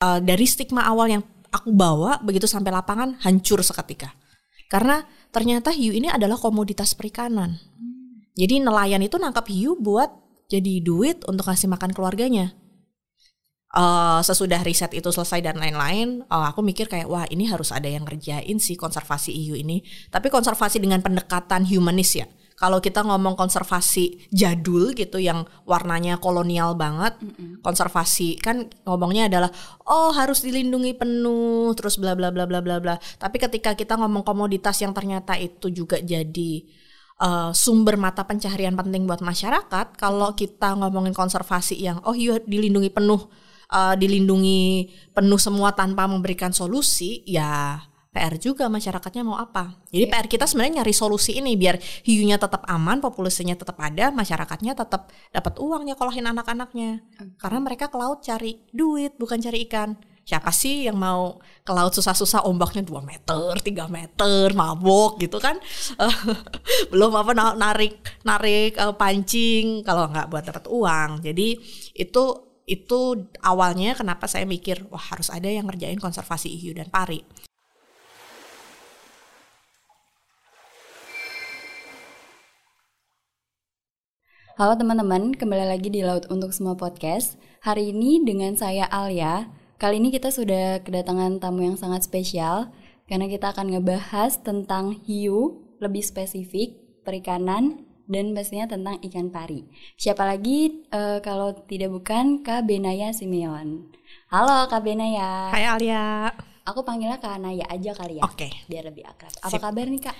uh, 0.00 0.18
dari 0.18 0.48
stigma 0.48 0.88
awal 0.88 1.06
yang 1.12 1.22
aku 1.52 1.70
bawa 1.70 2.18
begitu 2.24 2.48
sampai 2.48 2.72
lapangan 2.72 3.20
hancur 3.22 3.60
seketika. 3.60 4.16
Karena 4.70 5.02
ternyata 5.30 5.70
hiu 5.74 5.94
ini 5.94 6.10
adalah 6.10 6.38
komoditas 6.38 6.94
perikanan. 6.94 7.58
Jadi 8.34 8.62
nelayan 8.62 9.02
itu 9.02 9.18
nangkap 9.18 9.46
hiu 9.50 9.76
buat 9.76 10.08
jadi 10.50 10.82
duit 10.82 11.22
untuk 11.26 11.46
ngasih 11.46 11.70
makan 11.70 11.90
keluarganya. 11.94 12.54
Uh, 13.70 14.18
sesudah 14.26 14.66
riset 14.66 14.90
itu 14.98 15.14
selesai 15.14 15.46
dan 15.46 15.54
lain-lain, 15.54 16.26
uh, 16.26 16.50
aku 16.50 16.58
mikir 16.58 16.90
kayak 16.90 17.06
wah 17.06 17.22
ini 17.30 17.46
harus 17.46 17.70
ada 17.70 17.86
yang 17.86 18.02
ngerjain 18.02 18.58
sih 18.58 18.74
konservasi 18.74 19.30
hiu 19.30 19.54
ini. 19.54 19.86
Tapi 20.10 20.26
konservasi 20.26 20.82
dengan 20.82 20.98
pendekatan 21.02 21.62
humanis 21.70 22.18
ya 22.18 22.26
kalau 22.60 22.76
kita 22.84 23.00
ngomong 23.00 23.40
konservasi 23.40 24.28
jadul 24.28 24.92
gitu 24.92 25.16
yang 25.16 25.48
warnanya 25.64 26.20
kolonial 26.20 26.76
banget, 26.76 27.16
mm 27.16 27.32
-hmm. 27.32 27.50
konservasi 27.64 28.36
kan 28.36 28.68
ngomongnya 28.84 29.32
adalah 29.32 29.48
oh 29.88 30.12
harus 30.12 30.44
dilindungi 30.44 30.92
penuh 30.92 31.72
terus 31.72 31.96
bla 31.96 32.12
bla 32.12 32.28
bla 32.28 32.44
bla 32.44 32.60
bla 32.60 32.76
bla. 32.76 33.00
Tapi 33.16 33.40
ketika 33.40 33.72
kita 33.72 33.96
ngomong 33.96 34.20
komoditas 34.20 34.76
yang 34.84 34.92
ternyata 34.92 35.40
itu 35.40 35.72
juga 35.72 36.04
jadi 36.04 36.68
uh, 37.24 37.48
sumber 37.56 37.96
mata 37.96 38.28
pencaharian 38.28 38.76
penting 38.76 39.08
buat 39.08 39.24
masyarakat, 39.24 39.96
kalau 39.96 40.36
kita 40.36 40.76
ngomongin 40.76 41.16
konservasi 41.16 41.80
yang 41.80 42.04
oh 42.04 42.12
iya 42.12 42.44
dilindungi 42.44 42.92
penuh 42.92 43.24
uh, 43.72 43.96
dilindungi 43.96 44.92
penuh 45.16 45.40
semua 45.40 45.72
tanpa 45.72 46.04
memberikan 46.04 46.52
solusi, 46.52 47.24
ya 47.24 47.80
PR 48.10 48.34
juga 48.42 48.66
masyarakatnya 48.66 49.22
mau 49.22 49.38
apa. 49.38 49.78
Jadi 49.94 50.10
yeah. 50.10 50.12
PR 50.12 50.26
kita 50.26 50.44
sebenarnya 50.50 50.82
nyari 50.82 50.94
solusi 50.94 51.38
ini 51.38 51.54
biar 51.54 51.78
hiunya 52.02 52.42
tetap 52.42 52.66
aman, 52.66 52.98
populasinya 52.98 53.54
tetap 53.54 53.78
ada, 53.78 54.10
masyarakatnya 54.10 54.74
tetap 54.74 55.14
dapat 55.30 55.54
uang 55.62 55.86
nyekolahin 55.86 56.26
anak-anaknya. 56.26 57.06
Okay. 57.14 57.30
Karena 57.38 57.58
mereka 57.62 57.86
ke 57.86 57.96
laut 57.98 58.26
cari 58.26 58.66
duit, 58.74 59.14
bukan 59.14 59.38
cari 59.38 59.62
ikan. 59.70 59.94
Siapa 60.26 60.50
sih 60.54 60.86
yang 60.86 60.98
mau 60.98 61.38
ke 61.62 61.72
laut 61.74 61.94
susah-susah 61.94 62.46
ombaknya 62.46 62.86
2 62.86 63.02
meter, 63.02 63.50
3 63.56 63.86
meter, 63.90 64.54
mabok 64.58 65.18
gitu 65.22 65.38
kan. 65.38 65.58
Belum 66.92 67.14
apa 67.14 67.34
narik 67.34 67.98
narik 68.26 68.78
uh, 68.78 68.94
pancing 68.94 69.86
kalau 69.86 70.10
nggak 70.10 70.30
buat 70.30 70.44
dapat 70.46 70.64
uang. 70.66 71.10
Jadi 71.22 71.58
itu 71.94 72.24
itu 72.70 73.00
awalnya 73.42 73.98
kenapa 73.98 74.30
saya 74.30 74.46
mikir 74.46 74.86
wah 74.94 75.02
harus 75.02 75.26
ada 75.34 75.50
yang 75.50 75.66
ngerjain 75.66 75.98
konservasi 75.98 76.54
hiu 76.54 76.78
dan 76.78 76.86
pari. 76.86 77.49
Halo 84.60 84.76
teman-teman, 84.76 85.32
kembali 85.32 85.72
lagi 85.72 85.88
di 85.88 86.04
Laut 86.04 86.28
Untuk 86.28 86.52
Semua 86.52 86.76
Podcast. 86.76 87.40
Hari 87.64 87.96
ini 87.96 88.20
dengan 88.20 88.52
saya 88.60 88.84
Alia. 88.92 89.48
Kali 89.80 89.96
ini 89.96 90.12
kita 90.12 90.28
sudah 90.28 90.84
kedatangan 90.84 91.40
tamu 91.40 91.64
yang 91.64 91.80
sangat 91.80 92.04
spesial 92.04 92.68
karena 93.08 93.24
kita 93.24 93.56
akan 93.56 93.72
ngebahas 93.72 94.36
tentang 94.44 95.00
hiu, 95.08 95.64
lebih 95.80 96.04
spesifik, 96.04 96.76
perikanan, 97.00 97.88
dan 98.04 98.36
pastinya 98.36 98.68
tentang 98.68 99.00
ikan 99.00 99.32
pari. 99.32 99.64
Siapa 99.96 100.28
lagi 100.28 100.84
uh, 100.92 101.24
kalau 101.24 101.56
tidak 101.64 101.96
bukan 101.96 102.44
Kak 102.44 102.68
Benaya 102.68 103.16
Simeon. 103.16 103.88
Halo 104.28 104.68
Kak 104.68 104.84
Benaya. 104.84 105.56
Hai 105.56 105.72
Alia. 105.72 106.36
Aku 106.68 106.84
panggilnya 106.84 107.16
Kak 107.16 107.40
Naya 107.40 107.64
aja 107.64 107.96
kali 107.96 108.20
ya. 108.20 108.28
Oke. 108.28 108.44
Okay. 108.44 108.52
Biar 108.68 108.84
lebih 108.84 109.08
akrab. 109.08 109.32
Apa 109.40 109.56
Sip. 109.56 109.64
kabar 109.64 109.88
nih 109.88 110.04
Kak? 110.04 110.16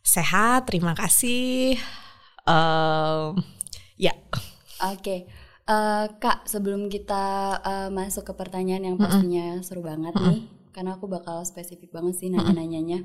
Sehat, 0.00 0.64
terima 0.64 0.96
kasih. 0.96 1.76
Uh, 2.48 3.36
Ya. 3.96 4.12
Oke. 4.84 5.00
Okay. 5.00 5.20
Uh, 5.66 6.06
eh, 6.06 6.06
Kak, 6.22 6.46
sebelum 6.46 6.86
kita 6.86 7.58
uh, 7.58 7.88
masuk 7.90 8.22
ke 8.30 8.32
pertanyaan 8.38 8.86
yang 8.86 8.96
pastinya 9.00 9.58
mm 9.58 9.58
-hmm. 9.58 9.66
seru 9.66 9.82
banget 9.82 10.14
mm 10.14 10.20
-hmm. 10.22 10.30
nih, 10.30 10.40
karena 10.70 10.94
aku 10.94 11.10
bakal 11.10 11.42
spesifik 11.42 11.90
banget 11.90 12.14
sih 12.22 12.30
nanya-nanyanya. 12.30 13.02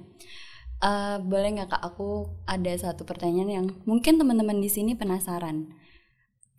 Uh, 0.82 1.18
boleh 1.26 1.58
nggak 1.58 1.74
Kak, 1.74 1.82
aku 1.82 2.30
ada 2.46 2.70
satu 2.78 3.02
pertanyaan 3.02 3.50
yang 3.50 3.68
mungkin 3.90 4.22
teman-teman 4.22 4.62
di 4.62 4.70
sini 4.70 4.94
penasaran. 4.94 5.74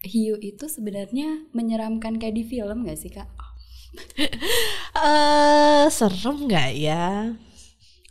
Hiu 0.03 0.35
itu 0.43 0.67
sebenarnya 0.67 1.47
menyeramkan 1.55 2.19
kayak 2.19 2.35
di 2.35 2.43
film 2.43 2.83
nggak 2.83 2.99
sih 2.99 3.11
Kak? 3.15 3.31
uh, 4.99 5.87
serem 5.97 6.51
nggak 6.51 6.71
ya? 6.75 7.37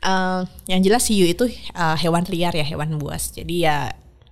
Uh, 0.02 0.48
yang 0.66 0.80
jelas 0.80 1.12
hiu 1.12 1.28
itu 1.28 1.52
uh, 1.76 2.00
hewan 2.00 2.24
liar 2.32 2.56
ya, 2.56 2.64
hewan 2.64 2.96
buas. 2.96 3.36
Jadi 3.36 3.68
ya 3.68 3.92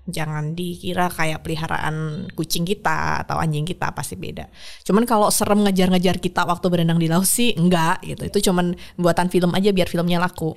jangan 0.09 0.53
dikira 0.53 1.09
kayak 1.09 1.41
peliharaan 1.41 2.27
kucing 2.33 2.67
kita 2.67 3.23
atau 3.25 3.39
anjing 3.39 3.63
kita 3.65 3.93
pasti 3.93 4.19
beda. 4.19 4.49
Cuman 4.85 5.07
kalau 5.07 5.29
serem 5.29 5.65
ngejar-ngejar 5.65 6.19
kita 6.19 6.45
waktu 6.45 6.65
berenang 6.67 6.99
di 6.99 7.07
laut 7.07 7.25
sih 7.25 7.55
enggak 7.55 8.03
gitu. 8.03 8.27
Itu 8.27 8.51
cuman 8.51 8.75
buatan 8.99 9.31
film 9.31 9.55
aja 9.55 9.69
biar 9.73 9.87
filmnya 9.87 10.21
laku. 10.21 10.53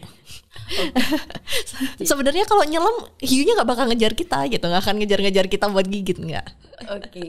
Okay. 0.72 2.04
Sebenarnya 2.10 2.44
kalau 2.44 2.64
nyelam 2.68 2.96
hiunya 3.20 3.56
nggak 3.56 3.68
bakal 3.68 3.84
ngejar 3.88 4.12
kita 4.12 4.48
gitu, 4.52 4.64
nggak 4.64 4.82
akan 4.84 4.96
ngejar-ngejar 5.00 5.46
kita 5.48 5.66
buat 5.72 5.86
gigit 5.88 6.19
nggak. 6.19 6.46
Oke. 6.92 7.08
Okay. 7.08 7.28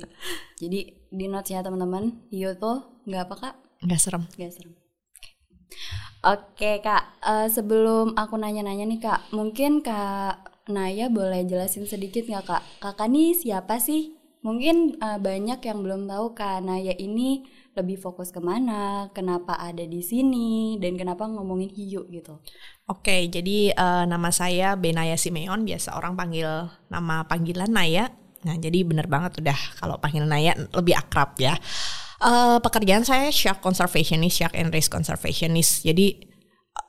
Jadi 0.60 0.80
di 1.14 1.26
notes 1.30 1.52
ya 1.54 1.62
teman-teman, 1.62 2.28
hiu 2.34 2.56
tuh 2.58 3.04
nggak 3.08 3.24
apa 3.30 3.36
kak? 3.40 3.56
Nggak 3.84 4.00
serem. 4.00 4.24
Nggak 4.36 4.52
serem. 4.56 4.74
Oke 6.24 6.56
okay, 6.56 6.76
kak, 6.80 7.20
uh, 7.20 7.52
sebelum 7.52 8.16
aku 8.16 8.40
nanya-nanya 8.40 8.88
nih 8.88 9.00
kak, 9.04 9.28
mungkin 9.36 9.84
kak 9.84 10.53
Naya 10.72 11.12
boleh 11.12 11.44
jelasin 11.44 11.84
sedikit 11.84 12.24
nggak 12.24 12.46
kak? 12.48 12.64
Kakak 12.80 13.12
nih 13.12 13.36
siapa 13.36 13.84
sih? 13.84 14.16
Mungkin 14.44 15.00
uh, 15.00 15.20
banyak 15.20 15.60
yang 15.60 15.80
belum 15.84 16.08
tahu 16.08 16.36
kak 16.36 16.64
Naya 16.64 16.96
ini 16.96 17.44
lebih 17.76 18.00
fokus 18.00 18.30
ke 18.30 18.40
mana, 18.40 19.10
kenapa 19.12 19.58
ada 19.58 19.82
di 19.84 20.00
sini, 20.00 20.78
dan 20.78 20.94
kenapa 20.94 21.26
ngomongin 21.26 21.74
hiu 21.74 22.06
gitu. 22.08 22.38
Oke, 22.86 23.28
jadi 23.28 23.74
uh, 23.74 24.06
nama 24.06 24.30
saya 24.30 24.78
Benaya 24.78 25.18
Simeon, 25.18 25.66
biasa 25.66 25.98
orang 25.98 26.14
panggil 26.14 26.70
nama 26.88 27.26
panggilan 27.26 27.72
Naya. 27.72 28.14
Nah, 28.44 28.56
jadi 28.60 28.84
bener 28.86 29.08
banget 29.08 29.40
udah 29.42 29.60
kalau 29.80 29.98
panggil 29.98 30.24
Naya 30.28 30.54
lebih 30.76 30.96
akrab 30.96 31.36
ya. 31.40 31.58
Uh, 32.24 32.62
pekerjaan 32.64 33.04
saya 33.04 33.34
shark 33.34 33.60
conservationist, 33.60 34.40
shark 34.40 34.56
and 34.56 34.72
race 34.72 34.88
conservationist. 34.88 35.84
Jadi 35.84 36.33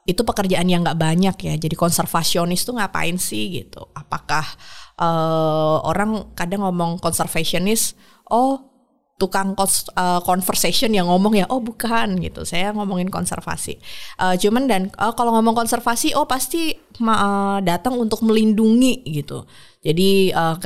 itu 0.04 0.20
pekerjaan 0.20 0.68
yang 0.68 0.84
nggak 0.84 1.00
banyak 1.00 1.36
ya. 1.40 1.54
Jadi 1.56 1.74
konservasionis 1.76 2.64
tuh 2.64 2.76
ngapain 2.76 3.16
sih 3.16 3.64
gitu? 3.64 3.88
Apakah 3.96 4.44
uh, 5.00 5.80
orang 5.84 6.36
kadang 6.36 6.64
ngomong 6.64 7.00
konservasionis, 7.00 7.96
oh 8.28 8.73
tukang 9.14 9.54
uh, 9.54 10.20
conversation 10.26 10.90
yang 10.90 11.06
ngomong 11.06 11.38
ya 11.38 11.46
oh 11.46 11.62
bukan 11.62 12.18
gitu. 12.18 12.42
Saya 12.42 12.74
ngomongin 12.74 13.06
konservasi. 13.14 13.78
Uh, 14.18 14.34
cuman 14.34 14.66
dan 14.66 14.82
uh, 14.98 15.14
kalau 15.14 15.30
ngomong 15.38 15.54
konservasi 15.54 16.18
oh 16.18 16.26
pasti 16.26 16.74
uh, 16.98 17.62
datang 17.62 17.94
untuk 17.94 18.26
melindungi 18.26 19.06
gitu. 19.06 19.46
Jadi 19.84 20.34
uh, 20.34 20.58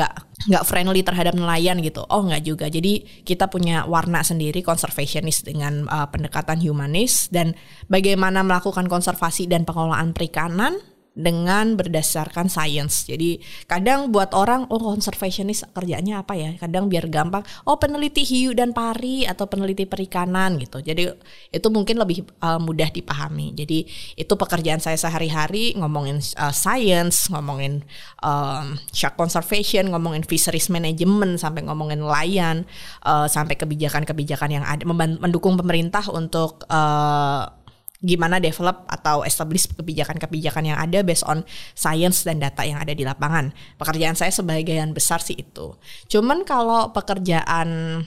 nggak 0.48 0.64
friendly 0.64 1.04
terhadap 1.04 1.36
nelayan 1.36 1.76
gitu. 1.84 2.00
Oh 2.08 2.24
nggak 2.24 2.42
juga. 2.46 2.66
Jadi 2.72 3.24
kita 3.26 3.52
punya 3.52 3.84
warna 3.84 4.24
sendiri 4.24 4.64
conservationist 4.64 5.44
dengan 5.44 5.84
uh, 5.84 6.08
pendekatan 6.08 6.56
humanis. 6.64 7.28
Dan 7.28 7.52
bagaimana 7.92 8.40
melakukan 8.40 8.88
konservasi 8.88 9.44
dan 9.44 9.68
pengelolaan 9.68 10.16
perikanan 10.16 10.80
dengan 11.18 11.74
berdasarkan 11.74 12.46
science. 12.46 13.10
Jadi 13.10 13.42
kadang 13.66 14.14
buat 14.14 14.30
orang 14.30 14.70
oh 14.70 14.78
conservationist 14.78 15.66
kerjanya 15.74 16.22
apa 16.22 16.38
ya? 16.38 16.54
Kadang 16.54 16.86
biar 16.86 17.10
gampang 17.10 17.42
oh 17.66 17.74
peneliti 17.82 18.22
hiu 18.22 18.54
dan 18.54 18.70
pari 18.70 19.26
atau 19.26 19.50
peneliti 19.50 19.82
perikanan 19.82 20.62
gitu. 20.62 20.78
Jadi 20.78 21.10
itu 21.50 21.68
mungkin 21.74 21.98
lebih 21.98 22.22
uh, 22.38 22.62
mudah 22.62 22.94
dipahami. 22.94 23.50
Jadi 23.58 23.82
itu 24.14 24.32
pekerjaan 24.38 24.78
saya 24.78 24.94
sehari-hari 24.94 25.74
ngomongin 25.74 26.22
uh, 26.38 26.54
science, 26.54 27.26
ngomongin 27.34 27.82
um, 28.22 28.78
shark 28.94 29.18
conservation, 29.18 29.90
ngomongin 29.90 30.22
fisheries 30.22 30.70
management 30.70 31.42
sampai 31.42 31.66
ngomongin 31.66 31.98
nelayan 31.98 32.62
uh, 33.02 33.26
sampai 33.26 33.58
kebijakan-kebijakan 33.58 34.54
yang 34.54 34.64
ada 34.64 34.86
mendukung 35.18 35.58
pemerintah 35.58 36.06
untuk 36.14 36.62
uh, 36.70 37.57
gimana 37.98 38.38
develop 38.38 38.86
atau 38.86 39.26
establish 39.26 39.66
kebijakan-kebijakan 39.74 40.70
yang 40.70 40.78
ada 40.78 41.02
based 41.02 41.26
on 41.26 41.42
science 41.74 42.22
dan 42.22 42.38
data 42.38 42.62
yang 42.62 42.78
ada 42.78 42.94
di 42.94 43.02
lapangan. 43.02 43.50
Pekerjaan 43.74 44.14
saya 44.14 44.30
sebagian 44.30 44.94
besar 44.94 45.18
sih 45.18 45.34
itu. 45.34 45.74
Cuman 46.06 46.46
kalau 46.46 46.94
pekerjaan 46.94 48.02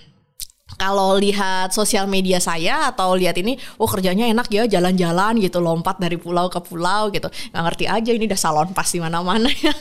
kalau 0.79 1.19
lihat 1.19 1.71
sosial 1.75 2.07
media 2.07 2.39
saya 2.39 2.91
atau 2.91 3.15
lihat 3.15 3.35
ini, 3.39 3.59
oh 3.79 3.87
kerjanya 3.87 4.27
enak 4.27 4.47
ya 4.51 4.67
jalan-jalan 4.67 5.39
gitu, 5.39 5.59
lompat 5.59 5.99
dari 5.99 6.15
pulau 6.15 6.47
ke 6.47 6.59
pulau 6.63 7.11
gitu. 7.13 7.27
Nggak 7.51 7.63
ngerti 7.71 7.85
aja 7.87 8.11
ini 8.11 8.25
udah 8.27 8.39
salon 8.39 8.69
pasti 8.75 8.97
mana-mana 8.99 9.47
ya. 9.49 9.73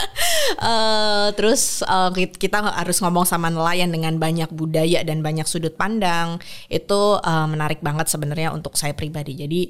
uh, 0.70 1.28
terus 1.36 1.80
uh, 1.86 2.10
kita 2.14 2.60
harus 2.74 2.98
ngomong 3.00 3.24
sama 3.24 3.48
nelayan 3.48 3.92
dengan 3.92 4.16
banyak 4.18 4.50
budaya 4.52 5.06
dan 5.06 5.22
banyak 5.22 5.46
sudut 5.46 5.74
pandang. 5.78 6.40
Itu 6.66 7.20
uh, 7.20 7.46
menarik 7.46 7.80
banget 7.80 8.10
sebenarnya 8.10 8.50
untuk 8.50 8.74
saya 8.74 8.92
pribadi. 8.92 9.38
Jadi 9.38 9.60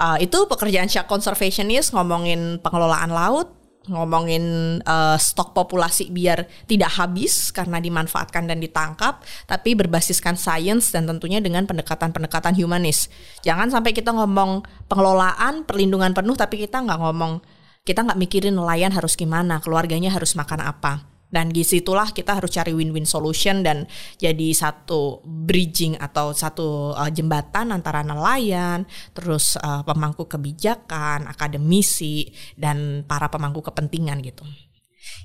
uh, 0.00 0.16
itu 0.16 0.48
pekerjaan 0.48 0.88
shark 0.88 1.06
conservationist 1.06 1.92
ngomongin 1.92 2.58
pengelolaan 2.64 3.12
laut, 3.12 3.59
ngomongin 3.90 4.78
uh, 4.86 5.18
stok 5.18 5.52
populasi 5.52 6.08
biar 6.14 6.46
tidak 6.64 6.94
habis 6.96 7.50
karena 7.50 7.82
dimanfaatkan 7.82 8.46
dan 8.46 8.62
ditangkap, 8.62 9.20
tapi 9.50 9.74
berbasiskan 9.74 10.38
sains 10.38 10.94
dan 10.94 11.10
tentunya 11.10 11.42
dengan 11.42 11.66
pendekatan-pendekatan 11.66 12.54
humanis. 12.56 13.10
Jangan 13.42 13.68
sampai 13.68 13.90
kita 13.90 14.14
ngomong 14.14 14.64
pengelolaan, 14.86 15.66
perlindungan 15.66 16.14
penuh, 16.14 16.38
tapi 16.38 16.62
kita 16.62 16.80
nggak 16.80 17.00
ngomong, 17.02 17.42
kita 17.82 18.06
nggak 18.06 18.18
mikirin 18.18 18.54
nelayan 18.54 18.94
harus 18.94 19.18
gimana, 19.18 19.58
keluarganya 19.58 20.14
harus 20.14 20.38
makan 20.38 20.62
apa. 20.62 21.19
Dan 21.30 21.54
di 21.54 21.62
situlah 21.62 22.10
kita 22.10 22.36
harus 22.42 22.50
cari 22.50 22.74
win-win 22.74 23.06
solution 23.06 23.62
dan 23.62 23.86
jadi 24.18 24.50
satu 24.50 25.22
bridging 25.22 25.94
atau 25.96 26.34
satu 26.34 26.92
uh, 26.92 27.06
jembatan 27.06 27.70
antara 27.70 28.02
nelayan, 28.02 28.82
terus 29.14 29.54
uh, 29.62 29.86
pemangku 29.86 30.26
kebijakan, 30.26 31.30
akademisi 31.30 32.34
dan 32.58 33.06
para 33.06 33.30
pemangku 33.30 33.62
kepentingan 33.62 34.18
gitu. 34.26 34.42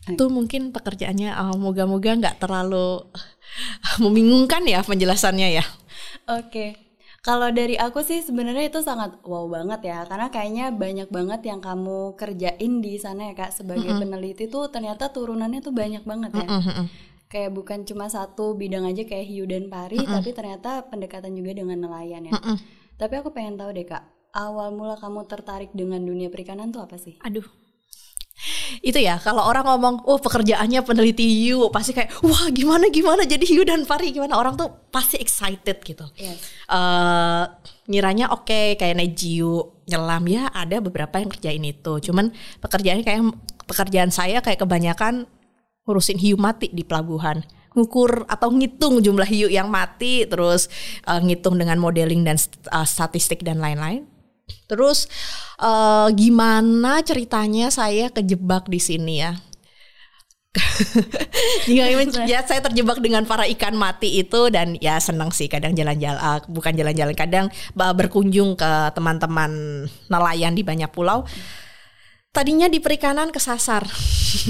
Itu 0.06 0.30
mungkin 0.30 0.70
pekerjaannya 0.70 1.34
uh, 1.34 1.58
moga-moga 1.58 2.14
nggak 2.14 2.38
terlalu 2.38 3.10
membingungkan 4.06 4.62
ya 4.70 4.86
penjelasannya 4.86 5.58
ya. 5.58 5.66
Oke. 6.30 6.50
Okay. 6.54 6.85
Kalau 7.26 7.50
dari 7.50 7.74
aku 7.74 8.06
sih 8.06 8.22
sebenarnya 8.22 8.70
itu 8.70 8.86
sangat 8.86 9.18
wow 9.26 9.50
banget 9.50 9.90
ya 9.90 10.06
karena 10.06 10.30
kayaknya 10.30 10.70
banyak 10.70 11.10
banget 11.10 11.42
yang 11.50 11.58
kamu 11.58 12.14
kerjain 12.14 12.86
di 12.86 13.02
sana 13.02 13.34
ya 13.34 13.34
Kak 13.34 13.50
sebagai 13.50 13.90
mm 13.90 13.98
-hmm. 13.98 14.02
peneliti 14.06 14.46
tuh 14.46 14.70
ternyata 14.70 15.10
turunannya 15.10 15.66
tuh 15.66 15.74
banyak 15.74 16.06
banget 16.06 16.38
ya. 16.38 16.46
Mm 16.46 16.62
-hmm. 16.62 16.86
Kayak 17.26 17.52
bukan 17.58 17.82
cuma 17.82 18.06
satu 18.14 18.54
bidang 18.54 18.86
aja 18.86 19.10
kayak 19.10 19.26
hiu 19.26 19.50
dan 19.50 19.74
pari 19.74 19.98
mm 19.98 20.06
-hmm. 20.06 20.16
tapi 20.22 20.30
ternyata 20.38 20.86
pendekatan 20.86 21.34
juga 21.34 21.58
dengan 21.58 21.82
nelayan 21.82 22.30
ya. 22.30 22.38
Mm 22.38 22.46
-hmm. 22.46 22.58
Tapi 23.02 23.14
aku 23.18 23.34
pengen 23.34 23.58
tahu 23.58 23.74
deh 23.74 23.90
Kak, 23.90 24.06
awal 24.38 24.70
mula 24.78 24.94
kamu 24.94 25.26
tertarik 25.26 25.74
dengan 25.74 26.06
dunia 26.06 26.30
perikanan 26.30 26.70
tuh 26.70 26.86
apa 26.86 27.02
sih? 27.02 27.18
Aduh, 27.26 27.50
itu 28.82 29.00
ya 29.00 29.18
kalau 29.22 29.46
orang 29.46 29.66
ngomong 29.66 30.06
oh 30.06 30.20
pekerjaannya 30.20 30.82
peneliti 30.86 31.26
hiu 31.26 31.70
pasti 31.70 31.92
kayak 31.94 32.22
wah 32.26 32.50
gimana 32.52 32.90
gimana? 32.90 33.24
Jadi 33.24 33.46
hiu 33.46 33.64
dan 33.68 33.84
pari 33.84 34.12
gimana? 34.12 34.38
Orang 34.38 34.56
tuh 34.56 34.72
pasti 34.90 35.18
excited 35.20 35.82
gitu. 35.84 36.06
Yes. 36.16 36.40
uh, 36.72 37.50
ngiranya 37.86 38.34
oke 38.34 38.50
okay, 38.50 38.66
kayak 38.80 38.98
naik 38.98 39.14
jiu 39.14 39.76
nyelam. 39.86 40.24
Ya 40.26 40.50
ada 40.52 40.82
beberapa 40.82 41.22
yang 41.22 41.30
kerjain 41.30 41.64
itu. 41.66 41.94
Cuman 42.12 42.34
pekerjaannya 42.64 43.06
kayak 43.06 43.22
pekerjaan 43.66 44.12
saya 44.14 44.40
kayak 44.42 44.62
kebanyakan 44.62 45.30
ngurusin 45.86 46.18
hiu 46.18 46.38
mati 46.40 46.74
di 46.74 46.82
pelabuhan. 46.82 47.46
Ngukur 47.76 48.24
atau 48.32 48.56
ngitung 48.56 49.04
jumlah 49.04 49.28
hiu 49.28 49.52
yang 49.52 49.68
mati 49.68 50.24
terus 50.24 50.72
uh, 51.06 51.20
ngitung 51.20 51.60
dengan 51.60 51.76
modeling 51.76 52.24
dan 52.24 52.40
uh, 52.72 52.88
statistik 52.88 53.44
dan 53.44 53.60
lain-lain 53.60 54.08
Terus 54.66 55.10
uh, 55.62 56.10
gimana 56.14 57.02
ceritanya 57.06 57.70
saya 57.70 58.10
kejebak 58.10 58.70
di 58.70 58.82
sini 58.82 59.22
ya? 59.22 59.34
ya 61.68 62.40
saya 62.48 62.64
terjebak 62.64 63.04
dengan 63.04 63.28
para 63.28 63.44
ikan 63.52 63.76
mati 63.76 64.24
itu 64.24 64.48
dan 64.48 64.80
ya 64.80 64.96
senang 65.04 65.28
sih 65.36 65.52
kadang 65.52 65.76
jalan-jalan 65.76 66.16
uh, 66.16 66.40
bukan 66.48 66.72
jalan-jalan 66.72 67.12
kadang 67.12 67.46
uh, 67.76 67.92
berkunjung 67.92 68.56
ke 68.56 68.72
teman-teman 68.96 69.84
nelayan 70.08 70.56
di 70.56 70.64
banyak 70.64 70.90
pulau. 70.96 71.28
Tadinya 72.36 72.68
di 72.68 72.84
perikanan 72.84 73.32
kesasar. 73.32 73.88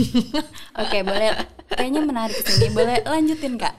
Oke, 0.81 1.05
boleh. 1.05 1.37
Kayaknya 1.69 2.01
menarik 2.01 2.41
sini. 2.41 2.73
Boleh 2.73 3.05
lanjutin, 3.05 3.61
Kak. 3.61 3.77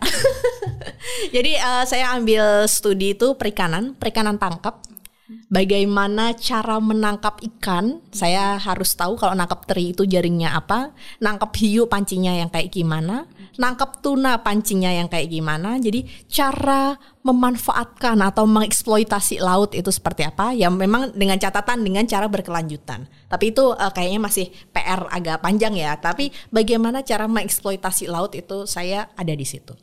Jadi 1.35 1.59
uh, 1.59 1.83
saya 1.83 2.15
ambil 2.15 2.71
studi 2.71 3.19
itu 3.19 3.35
perikanan, 3.35 3.99
perikanan 3.99 4.39
tangkap 4.39 4.79
Bagaimana 5.51 6.39
cara 6.39 6.79
menangkap 6.79 7.43
ikan? 7.43 7.99
Saya 8.15 8.55
harus 8.63 8.95
tahu 8.95 9.19
kalau 9.19 9.35
nangkap 9.35 9.67
teri 9.67 9.91
itu 9.91 10.07
jaringnya 10.07 10.55
apa, 10.55 10.95
nangkap 11.19 11.51
hiu 11.59 11.91
pancingnya 11.91 12.47
yang 12.47 12.51
kayak 12.51 12.71
gimana, 12.71 13.27
nangkap 13.59 13.99
tuna 13.99 14.39
pancingnya 14.47 14.95
yang 15.03 15.11
kayak 15.11 15.27
gimana. 15.27 15.83
Jadi 15.83 16.07
cara 16.31 16.95
memanfaatkan 17.27 18.23
atau 18.23 18.47
mengeksploitasi 18.47 19.43
laut 19.43 19.75
itu 19.75 19.91
seperti 19.91 20.31
apa? 20.31 20.55
Ya 20.55 20.71
memang 20.71 21.11
dengan 21.11 21.43
catatan 21.43 21.83
dengan 21.83 22.07
cara 22.07 22.31
berkelanjutan. 22.31 23.11
Tapi 23.27 23.51
itu 23.51 23.75
uh, 23.75 23.91
kayaknya 23.91 24.21
masih 24.23 24.47
PR 24.71 25.11
agak 25.11 25.43
panjang 25.43 25.75
ya. 25.75 25.99
Tapi 25.99 26.31
bagaimana 26.55 27.03
cara 27.03 27.27
mengeksploitasi 27.27 28.07
laut 28.07 28.31
itu 28.39 28.63
saya 28.71 29.11
ada 29.19 29.35
di 29.35 29.43
situ. 29.43 29.75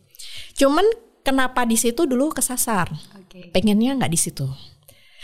Cuman 0.56 0.88
kenapa 1.20 1.68
di 1.68 1.76
situ 1.76 2.08
dulu 2.08 2.32
kesasar? 2.32 2.88
Okay. 3.28 3.52
Pengennya 3.52 4.00
nggak 4.00 4.14
di 4.14 4.22
situ 4.24 4.48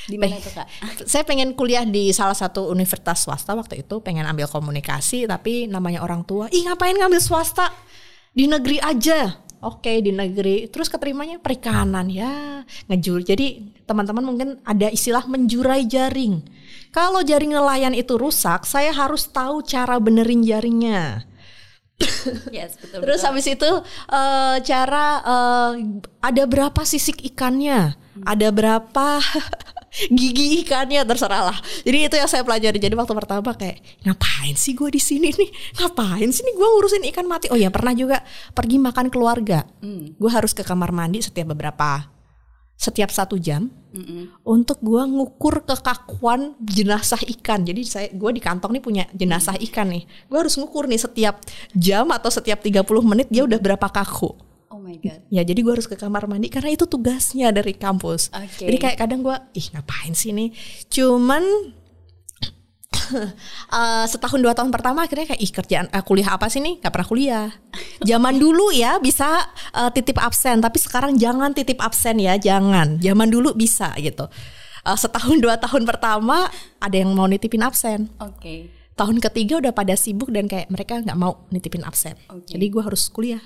di 0.09 0.17
mana 0.17 0.41
tuh 0.41 0.51
kak? 0.51 0.67
Saya 1.11 1.23
pengen 1.23 1.53
kuliah 1.53 1.85
di 1.85 2.09
salah 2.09 2.33
satu 2.33 2.67
universitas 2.67 3.23
swasta 3.23 3.53
waktu 3.53 3.85
itu, 3.85 4.01
pengen 4.01 4.25
ambil 4.25 4.49
komunikasi, 4.49 5.29
tapi 5.29 5.69
namanya 5.69 6.01
orang 6.01 6.25
tua, 6.25 6.49
ih 6.49 6.65
ngapain 6.65 6.97
ngambil 6.97 7.21
swasta 7.21 7.69
di 8.33 8.49
negeri 8.49 8.81
aja? 8.81 9.45
Oke 9.59 9.99
di 9.99 10.15
negeri, 10.15 10.71
terus 10.71 10.87
keterimanya 10.87 11.35
perikanan 11.43 12.07
ya 12.07 12.63
ngejur. 12.87 13.27
Jadi 13.27 13.75
teman-teman 13.83 14.23
mungkin 14.23 14.49
ada 14.63 14.87
istilah 14.87 15.27
menjurai 15.27 15.83
jaring. 15.83 16.39
Kalau 16.95 17.19
jaring 17.21 17.51
nelayan 17.51 17.91
itu 17.91 18.15
rusak, 18.15 18.63
saya 18.63 18.95
harus 18.95 19.27
tahu 19.27 19.59
cara 19.61 19.99
benerin 19.99 20.47
jaringnya. 20.47 21.27
Yes, 22.55 22.79
betul, 22.79 23.03
Terus 23.03 23.21
habis 23.27 23.45
itu 23.47 23.67
uh, 23.67 24.55
cara 24.63 25.05
uh, 25.23 25.71
ada 26.23 26.43
berapa 26.47 26.81
sisik 26.87 27.19
ikannya, 27.27 27.95
hmm. 27.95 28.23
ada 28.23 28.47
berapa 28.55 29.19
gigi 30.09 30.63
ikannya 30.65 31.01
terserah 31.05 31.53
lah. 31.53 31.57
Jadi 31.85 31.97
itu 32.09 32.15
yang 32.15 32.29
saya 32.29 32.45
pelajari. 32.45 32.77
Jadi 32.77 32.95
waktu 32.95 33.13
pertama 33.13 33.53
kayak 33.53 33.81
ngapain 34.05 34.55
sih 34.55 34.73
gue 34.77 34.89
di 34.93 35.01
sini 35.01 35.29
nih? 35.33 35.49
Ngapain 35.81 36.29
sih 36.29 36.45
nih 36.45 36.53
gue 36.55 36.67
ngurusin 36.67 37.03
ikan 37.13 37.25
mati? 37.25 37.49
Oh 37.49 37.59
ya 37.59 37.73
pernah 37.73 37.93
juga 37.93 38.21
pergi 38.53 38.77
makan 38.77 39.07
keluarga. 39.09 39.65
Hmm. 39.81 40.13
Gue 40.15 40.31
harus 40.31 40.53
ke 40.53 40.61
kamar 40.61 40.93
mandi 40.93 41.21
setiap 41.21 41.51
beberapa 41.53 42.19
setiap 42.79 43.11
satu 43.11 43.35
jam 43.35 43.67
mm 43.91 44.03
-mm. 44.07 44.23
untuk 44.47 44.79
gue 44.79 45.03
ngukur 45.03 45.67
kekakuan 45.67 46.55
jenazah 46.63 47.19
ikan. 47.35 47.67
Jadi 47.67 47.81
saya 47.83 48.07
gue 48.07 48.31
di 48.31 48.39
kantong 48.39 48.71
nih 48.71 48.83
punya 48.83 49.03
jenazah 49.11 49.59
ikan 49.67 49.91
nih. 49.91 50.07
Gue 50.31 50.39
harus 50.39 50.55
ngukur 50.55 50.87
nih 50.87 50.95
setiap 50.95 51.43
jam 51.75 52.07
atau 52.15 52.31
setiap 52.31 52.63
30 52.63 52.87
menit 53.03 53.27
dia 53.27 53.43
udah 53.43 53.59
berapa 53.59 53.83
kaku. 53.91 54.48
Oh 54.79 54.87
my 54.87 54.95
god. 54.95 55.19
Ya 55.27 55.43
jadi 55.43 55.59
gue 55.59 55.75
harus 55.75 55.91
ke 55.91 55.99
kamar 55.99 56.23
mandi 56.31 56.47
karena 56.47 56.71
itu 56.71 56.87
tugasnya 56.87 57.51
dari 57.51 57.75
kampus. 57.75 58.31
Okay. 58.31 58.71
Jadi 58.71 58.77
kayak 58.79 58.97
kadang 59.03 59.19
gue, 59.27 59.35
ih 59.59 59.67
ngapain 59.75 60.15
sih 60.15 60.31
nih? 60.31 60.55
Cuman 60.87 61.43
uh, 63.75 64.05
setahun 64.15 64.39
dua 64.39 64.55
tahun 64.55 64.71
pertama 64.71 65.03
akhirnya 65.03 65.35
kayak 65.35 65.41
ih 65.43 65.51
kerjaan 65.51 65.91
uh, 65.91 65.99
kuliah 65.99 66.31
apa 66.31 66.47
sih 66.47 66.63
nih? 66.63 66.79
Gak 66.79 66.95
pernah 66.95 67.09
kuliah. 67.11 67.47
Zaman 68.07 68.39
dulu 68.39 68.71
ya 68.71 69.03
bisa 69.03 69.51
uh, 69.75 69.91
titip 69.91 70.15
absen, 70.15 70.63
tapi 70.63 70.79
sekarang 70.79 71.19
jangan 71.19 71.51
titip 71.51 71.83
absen 71.83 72.15
ya, 72.15 72.39
jangan. 72.39 73.03
Zaman 73.03 73.27
dulu 73.27 73.51
bisa 73.59 73.91
gitu. 73.99 74.31
Uh, 74.87 74.95
setahun 74.95 75.43
dua 75.43 75.59
tahun 75.59 75.83
pertama 75.83 76.47
ada 76.79 76.95
yang 76.95 77.11
mau 77.11 77.27
nitipin 77.27 77.67
absen. 77.67 78.07
Oke. 78.23 78.39
Okay. 78.39 78.59
Tahun 78.95 79.19
ketiga 79.19 79.59
udah 79.59 79.75
pada 79.75 79.99
sibuk 79.99 80.31
dan 80.31 80.47
kayak 80.47 80.71
mereka 80.71 81.03
nggak 81.03 81.19
mau 81.19 81.43
nitipin 81.51 81.83
absen. 81.83 82.15
Okay. 82.31 82.55
Jadi 82.55 82.65
gue 82.71 82.79
harus 82.79 83.11
kuliah. 83.11 83.43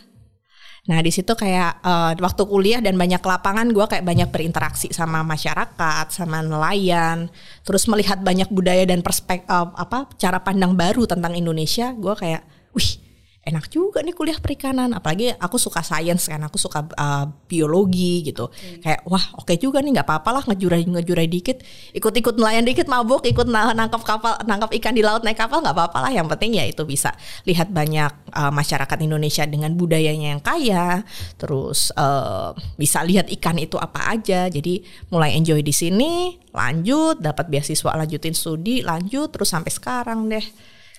Nah 0.84 1.00
di 1.00 1.12
situ 1.16 1.32
kayak 1.32 1.80
uh, 1.80 2.12
waktu 2.20 2.44
kuliah 2.44 2.84
dan 2.84 3.00
banyak 3.00 3.24
lapangan 3.24 3.72
gue 3.72 3.86
kayak 3.88 4.04
banyak 4.04 4.28
berinteraksi 4.32 4.92
sama 4.92 5.24
masyarakat, 5.24 6.06
sama 6.12 6.44
nelayan, 6.44 7.32
terus 7.64 7.88
melihat 7.88 8.20
banyak 8.20 8.52
budaya 8.52 8.84
dan 8.84 9.00
perspektif 9.00 9.48
uh, 9.48 9.72
apa 9.80 10.12
cara 10.20 10.44
pandang 10.44 10.76
baru 10.76 11.08
tentang 11.08 11.40
Indonesia. 11.40 11.96
Gue 11.96 12.16
kayak, 12.20 12.44
wih 12.76 13.03
enak 13.44 13.68
juga 13.68 14.00
nih 14.00 14.16
kuliah 14.16 14.40
perikanan. 14.40 14.96
Apalagi 14.96 15.36
aku 15.36 15.60
suka 15.60 15.84
sains 15.84 16.24
kan 16.32 16.40
aku 16.48 16.56
suka 16.56 16.88
uh, 16.96 17.28
biologi 17.48 18.24
gitu. 18.24 18.48
Hmm. 18.48 18.80
kayak 18.80 19.02
wah 19.04 19.24
oke 19.36 19.52
okay 19.52 19.60
juga 19.60 19.84
nih 19.84 20.00
nggak 20.00 20.08
apa-apa 20.08 20.30
lah 20.40 20.44
ngejurai 20.48 20.88
ngejurai 20.88 21.28
dikit. 21.28 21.60
Ikut-ikut 21.92 22.40
nelayan 22.40 22.64
dikit 22.64 22.88
mabuk 22.88 23.28
ikut 23.28 23.48
nangkap 23.52 24.02
kapal 24.08 24.40
nangkap 24.48 24.72
ikan 24.80 24.96
di 24.96 25.04
laut 25.04 25.28
naik 25.28 25.36
kapal 25.36 25.60
nggak 25.60 25.76
apa-apa 25.76 26.10
lah. 26.10 26.12
Yang 26.16 26.28
penting 26.36 26.52
ya 26.56 26.66
itu 26.68 26.84
bisa 26.88 27.12
lihat 27.44 27.68
banyak 27.70 28.12
uh, 28.32 28.52
masyarakat 28.52 28.98
Indonesia 29.04 29.44
dengan 29.44 29.76
budayanya 29.76 30.40
yang 30.40 30.42
kaya. 30.42 31.04
Terus 31.36 31.92
uh, 32.00 32.56
bisa 32.80 33.04
lihat 33.04 33.28
ikan 33.28 33.60
itu 33.60 33.76
apa 33.76 34.16
aja. 34.16 34.48
Jadi 34.48 34.88
mulai 35.12 35.36
enjoy 35.36 35.60
di 35.60 35.76
sini 35.76 36.40
lanjut 36.54 37.20
dapat 37.20 37.50
beasiswa 37.50 37.98
lanjutin 37.98 38.38
studi 38.38 38.86
lanjut 38.86 39.34
terus 39.34 39.50
sampai 39.50 39.74
sekarang 39.74 40.30
deh 40.30 40.46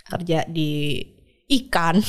kerja 0.04 0.44
di 0.50 1.00
ikan. 1.48 2.00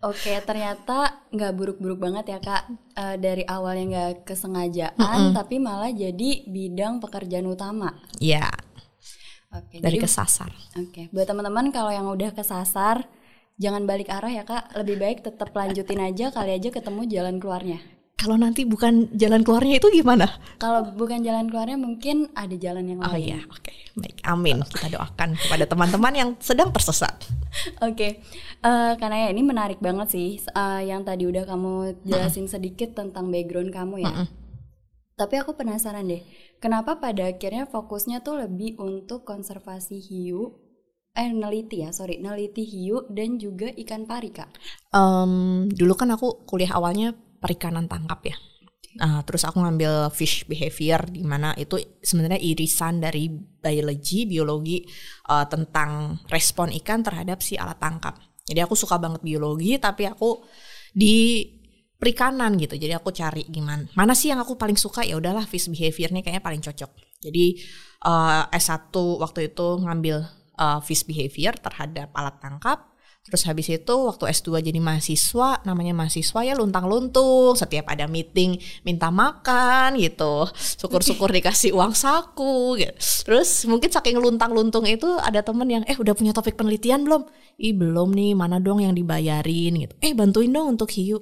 Oke, 0.00 0.32
ternyata 0.48 1.28
nggak 1.28 1.52
buruk-buruk 1.52 2.00
banget 2.00 2.32
ya 2.32 2.38
kak. 2.40 2.72
Uh, 2.96 3.16
dari 3.20 3.44
awalnya 3.44 3.84
nggak 3.84 4.32
kesengajaan, 4.32 4.96
mm 4.96 5.28
-mm. 5.28 5.36
tapi 5.36 5.60
malah 5.60 5.92
jadi 5.92 6.48
bidang 6.48 7.04
pekerjaan 7.04 7.44
utama. 7.44 7.92
Iya. 8.16 8.48
Yeah. 8.48 8.52
Oke. 9.60 9.76
Dari 9.82 10.00
jadi, 10.00 10.06
kesasar. 10.08 10.50
Oke, 10.80 11.12
buat 11.12 11.26
teman-teman 11.28 11.68
kalau 11.68 11.92
yang 11.92 12.08
udah 12.08 12.32
kesasar, 12.32 13.04
jangan 13.60 13.84
balik 13.84 14.08
arah 14.08 14.32
ya 14.32 14.48
kak. 14.48 14.72
Lebih 14.72 14.96
baik 14.96 15.18
tetap 15.20 15.52
lanjutin 15.52 16.00
aja, 16.00 16.32
kali 16.32 16.56
aja 16.56 16.68
ketemu 16.72 17.04
jalan 17.04 17.36
keluarnya. 17.36 17.99
Kalau 18.20 18.36
nanti 18.36 18.68
bukan 18.68 19.08
jalan 19.16 19.40
keluarnya 19.40 19.80
itu 19.80 19.88
gimana? 19.88 20.28
Kalau 20.60 20.84
bukan 20.92 21.24
jalan 21.24 21.48
keluarnya 21.48 21.80
mungkin 21.80 22.28
ada 22.36 22.52
jalan 22.52 22.84
yang 22.84 23.00
Oh 23.00 23.16
lain. 23.16 23.24
iya, 23.32 23.38
oke. 23.48 23.72
Baik, 23.96 24.16
amin. 24.22 24.60
Kita 24.68 24.86
doakan 24.92 25.34
kepada 25.40 25.64
teman-teman 25.64 26.12
yang 26.14 26.30
sedang 26.38 26.68
tersesat. 26.70 27.16
Oke, 27.88 28.22
Eh, 28.60 28.92
karena 29.00 29.24
ya 29.24 29.28
ini 29.32 29.40
menarik 29.40 29.80
banget 29.80 30.12
sih 30.12 30.28
eh, 30.36 30.80
yang 30.84 31.00
tadi 31.00 31.24
udah 31.24 31.48
kamu 31.48 32.04
jelasin 32.04 32.44
sedikit 32.44 32.92
tentang 32.92 33.32
background 33.32 33.72
kamu 33.72 34.04
ya. 34.04 34.12
Tapi 35.16 35.34
aku 35.36 35.52
penasaran 35.52 36.08
deh, 36.08 36.24
kenapa 36.60 36.96
pada 36.96 37.28
akhirnya 37.28 37.68
fokusnya 37.68 38.24
tuh 38.24 38.40
lebih 38.40 38.80
untuk 38.80 39.24
konservasi 39.28 40.00
hiu, 40.00 40.56
eh 41.12 41.28
neliti 41.28 41.84
ya, 41.84 41.92
sorry, 41.92 42.16
neliti 42.20 42.64
hiu 42.64 43.04
dan 43.12 43.36
juga 43.36 43.68
ikan 43.84 44.08
pari 44.08 44.32
kak. 44.32 44.48
Em, 44.96 45.68
dulu 45.68 45.92
kan 45.92 46.08
aku 46.16 46.44
kuliah 46.48 46.72
awalnya 46.72 47.12
perikanan 47.40 47.88
tangkap 47.88 48.20
ya. 48.28 48.36
Nah, 48.98 49.22
terus 49.22 49.46
aku 49.46 49.62
ngambil 49.62 50.10
fish 50.10 50.42
behavior 50.50 51.06
di 51.06 51.22
mana 51.22 51.54
itu 51.54 51.78
sebenarnya 52.02 52.42
irisan 52.42 52.98
dari 52.98 53.30
biologi, 53.30 54.26
biologi 54.26 54.82
eh, 55.30 55.46
tentang 55.46 56.18
respon 56.26 56.74
ikan 56.82 57.06
terhadap 57.06 57.38
si 57.38 57.54
alat 57.54 57.78
tangkap. 57.78 58.18
Jadi 58.42 58.58
aku 58.58 58.74
suka 58.74 58.98
banget 58.98 59.22
biologi 59.22 59.78
tapi 59.78 60.10
aku 60.10 60.42
di 60.90 61.46
perikanan 61.94 62.58
gitu. 62.58 62.74
Jadi 62.74 62.90
aku 62.90 63.14
cari 63.14 63.46
gimana. 63.46 63.86
Mana 63.94 64.18
sih 64.18 64.34
yang 64.34 64.42
aku 64.42 64.58
paling 64.58 64.74
suka? 64.74 65.06
Ya 65.06 65.14
udahlah 65.14 65.46
fish 65.46 65.70
behavior 65.70 66.10
nih 66.10 66.26
kayaknya 66.26 66.42
paling 66.42 66.58
cocok. 66.58 66.90
Jadi 67.22 67.62
eh, 68.02 68.42
S1 68.58 68.90
waktu 69.22 69.54
itu 69.54 69.66
ngambil 69.86 70.18
eh, 70.58 70.80
fish 70.82 71.06
behavior 71.06 71.54
terhadap 71.54 72.10
alat 72.10 72.42
tangkap. 72.42 72.89
Terus 73.20 73.44
habis 73.44 73.68
itu 73.68 73.94
waktu 74.08 74.32
S2 74.32 74.64
jadi 74.64 74.80
mahasiswa, 74.80 75.60
namanya 75.68 75.92
mahasiswa 75.92 76.40
ya 76.40 76.56
luntang-luntung, 76.56 77.52
setiap 77.52 77.92
ada 77.92 78.08
meeting 78.08 78.56
minta 78.80 79.12
makan 79.12 80.00
gitu. 80.00 80.48
Syukur-syukur 80.56 81.28
dikasih 81.28 81.76
uang 81.76 81.92
saku 81.92 82.80
gitu. 82.80 82.96
Terus 83.28 83.68
mungkin 83.68 83.92
saking 83.92 84.16
luntang-luntung 84.16 84.88
itu 84.88 85.06
ada 85.20 85.44
temen 85.44 85.68
yang 85.68 85.84
eh 85.84 86.00
udah 86.00 86.16
punya 86.16 86.32
topik 86.32 86.56
penelitian 86.56 87.04
belum? 87.04 87.28
Ih 87.60 87.76
belum 87.76 88.16
nih, 88.16 88.32
mana 88.32 88.56
dong 88.56 88.80
yang 88.80 88.96
dibayarin 88.96 89.84
gitu. 89.84 89.94
Eh 90.00 90.16
bantuin 90.16 90.48
dong 90.48 90.80
untuk 90.80 90.88
hiu. 90.96 91.20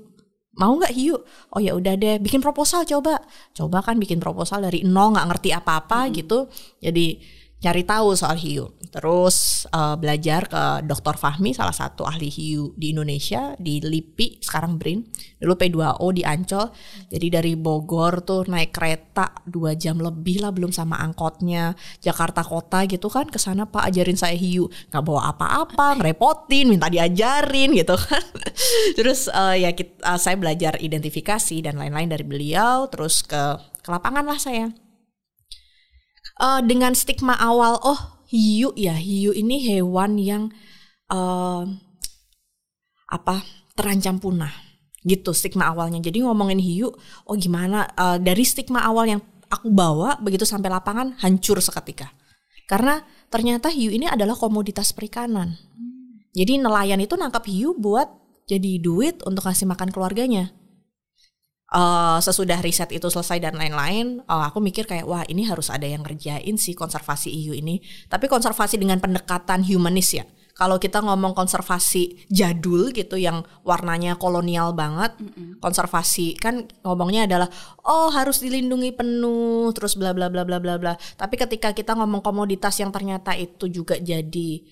Mau 0.58 0.74
nggak 0.78 0.94
hiu? 0.94 1.18
Oh 1.54 1.62
ya 1.62 1.74
udah 1.74 1.94
deh, 1.98 2.22
bikin 2.22 2.38
proposal 2.38 2.86
coba. 2.86 3.22
Coba 3.54 3.78
kan 3.82 3.98
bikin 3.98 4.22
proposal 4.22 4.62
dari 4.62 4.86
nol 4.86 5.14
nggak 5.14 5.26
ngerti 5.34 5.50
apa-apa 5.54 6.10
gitu. 6.14 6.46
Jadi 6.78 7.37
cari 7.58 7.82
tahu 7.82 8.14
soal 8.14 8.38
hiu. 8.38 8.70
Terus 8.88 9.68
eh, 9.68 9.96
belajar 9.98 10.48
ke 10.48 10.62
Dr. 10.86 11.18
Fahmi, 11.18 11.52
salah 11.52 11.74
satu 11.74 12.06
ahli 12.06 12.30
hiu 12.30 12.72
di 12.78 12.94
Indonesia 12.94 13.52
di 13.58 13.82
LIPI, 13.82 14.40
sekarang 14.40 14.78
BRIN. 14.80 15.04
Dulu 15.42 15.54
P2O 15.58 16.06
di 16.14 16.22
Ancol. 16.24 16.72
Jadi 17.12 17.26
dari 17.28 17.52
Bogor 17.58 18.24
tuh 18.24 18.46
naik 18.48 18.72
kereta 18.72 19.44
dua 19.44 19.74
jam 19.74 20.00
lebih 20.00 20.40
lah 20.40 20.54
belum 20.54 20.70
sama 20.72 21.02
angkotnya. 21.02 21.74
Jakarta 22.00 22.46
Kota 22.46 22.86
gitu 22.88 23.10
kan 23.12 23.28
ke 23.28 23.36
sana 23.36 23.68
Pak 23.68 23.90
ajarin 23.92 24.16
saya 24.16 24.38
hiu. 24.38 24.70
Nggak 24.88 25.04
bawa 25.04 25.34
apa-apa, 25.34 26.00
ngerepotin, 26.00 26.72
minta 26.72 26.88
diajarin 26.88 27.74
gitu 27.76 27.98
kan. 27.98 28.24
Terus 28.98 29.28
eh, 29.28 29.68
ya 29.68 29.70
kit- 29.74 30.00
eh, 30.00 30.18
saya 30.18 30.38
belajar 30.38 30.78
identifikasi 30.80 31.60
dan 31.60 31.76
lain-lain 31.76 32.08
dari 32.08 32.24
beliau. 32.24 32.88
Terus 32.88 33.20
ke 33.26 33.58
ke 33.82 33.88
lapangan 33.90 34.24
lah 34.24 34.40
saya 34.40 34.87
eh, 36.38 36.60
dengan 36.64 36.94
stigma 36.94 37.34
awal 37.36 37.78
oh 37.82 38.24
hiu 38.30 38.72
ya 38.78 38.94
hiu 38.96 39.34
ini 39.34 39.60
hewan 39.66 40.16
yang 40.18 40.42
eh, 41.10 41.62
apa 43.08 43.36
terancam 43.74 44.18
punah. 44.22 44.52
Gitu 45.02 45.30
stigma 45.34 45.70
awalnya. 45.70 46.02
Jadi 46.02 46.22
ngomongin 46.22 46.58
hiu 46.58 46.90
oh 47.26 47.34
gimana? 47.38 47.90
Eh, 47.92 48.18
dari 48.22 48.44
stigma 48.46 48.82
awal 48.86 49.18
yang 49.18 49.20
aku 49.48 49.68
bawa 49.72 50.20
begitu 50.20 50.44
sampai 50.44 50.68
lapangan 50.68 51.16
hancur 51.20 51.58
seketika. 51.58 52.12
Karena 52.68 53.00
ternyata 53.32 53.72
hiu 53.72 53.88
ini 53.88 54.04
adalah 54.04 54.36
komoditas 54.36 54.92
perikanan. 54.92 55.56
Jadi 56.36 56.60
nelayan 56.60 57.00
itu 57.00 57.16
nangkap 57.16 57.48
hiu 57.48 57.72
buat 57.72 58.06
jadi 58.44 58.80
duit 58.80 59.24
untuk 59.24 59.48
ngasih 59.48 59.64
makan 59.68 59.88
keluarganya 59.88 60.52
eh, 61.74 62.18
sesudah 62.20 62.58
riset 62.64 62.90
itu 62.92 63.08
selesai 63.08 63.38
dan 63.42 63.54
lain-lain, 63.56 64.20
eh, 64.24 64.44
aku 64.48 64.58
mikir 64.60 64.84
kayak 64.88 65.06
wah 65.08 65.24
ini 65.28 65.44
harus 65.48 65.68
ada 65.68 65.84
yang 65.84 66.04
ngerjain 66.04 66.56
sih 66.56 66.74
konservasi 66.76 67.30
hiu 67.32 67.52
ini. 67.56 67.80
Tapi 68.08 68.26
konservasi 68.28 68.80
dengan 68.80 69.00
pendekatan 69.00 69.64
humanis 69.64 70.16
ya. 70.16 70.24
Kalau 70.58 70.74
kita 70.82 70.98
ngomong 71.06 71.38
konservasi 71.38 72.26
jadul 72.26 72.90
gitu 72.90 73.14
yang 73.14 73.46
warnanya 73.62 74.18
kolonial 74.18 74.74
banget, 74.74 75.14
konservasi 75.62 76.34
kan 76.34 76.66
ngomongnya 76.82 77.30
adalah 77.30 77.46
oh 77.86 78.10
harus 78.10 78.42
dilindungi 78.42 78.90
penuh 78.90 79.70
terus 79.70 79.94
bla 79.94 80.10
bla 80.10 80.26
bla 80.26 80.42
bla 80.42 80.58
bla 80.58 80.74
bla. 80.74 80.98
Tapi 81.14 81.38
ketika 81.38 81.70
kita 81.70 81.94
ngomong 81.94 82.26
komoditas 82.26 82.74
yang 82.82 82.90
ternyata 82.90 83.38
itu 83.38 83.70
juga 83.70 84.02
jadi 84.02 84.66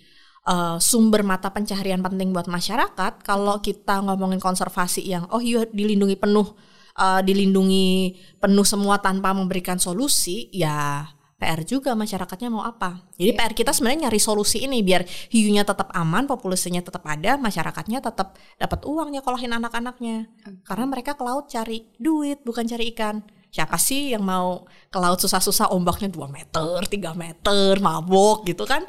uh, 0.47 0.77
sumber 0.83 1.27
mata 1.27 1.51
pencaharian 1.51 2.01
penting 2.01 2.31
buat 2.31 2.51
masyarakat 2.51 3.23
kalau 3.27 3.59
kita 3.61 4.01
ngomongin 4.01 4.39
konservasi 4.39 5.07
yang 5.07 5.27
oh 5.35 5.43
iya 5.43 5.67
dilindungi 5.71 6.17
penuh 6.17 6.51
uh, 6.97 7.21
dilindungi 7.23 8.17
penuh 8.41 8.67
semua 8.67 8.99
tanpa 8.99 9.37
memberikan 9.37 9.77
solusi 9.77 10.49
ya 10.51 11.07
PR 11.37 11.69
juga 11.69 11.93
masyarakatnya 11.93 12.49
mau 12.49 12.65
apa. 12.65 13.05
Jadi 13.21 13.37
PR 13.37 13.53
kita 13.53 13.77
sebenarnya 13.77 14.09
nyari 14.09 14.21
solusi 14.21 14.65
ini 14.65 14.81
biar 14.81 15.05
hiunya 15.29 15.69
tetap 15.69 15.93
aman, 15.93 16.25
populasinya 16.25 16.81
tetap 16.81 17.05
ada, 17.05 17.37
masyarakatnya 17.37 18.01
tetap 18.01 18.41
dapat 18.57 18.81
uang 18.89 19.13
nyekolahin 19.13 19.53
anak-anaknya. 19.53 20.33
Karena 20.65 20.85
mereka 20.89 21.13
ke 21.13 21.21
laut 21.21 21.53
cari 21.53 21.93
duit 22.01 22.41
bukan 22.41 22.65
cari 22.65 22.89
ikan. 22.97 23.21
Siapa 23.53 23.77
sih 23.77 24.17
yang 24.17 24.25
mau 24.25 24.65
ke 24.89 24.99
laut 25.01 25.21
susah-susah 25.21 25.73
ombaknya 25.77 26.09
2 26.09 26.25
meter, 26.29 26.77
3 26.89 27.13
meter, 27.13 27.73
mabok 27.85 28.49
gitu 28.49 28.65
kan. 28.65 28.85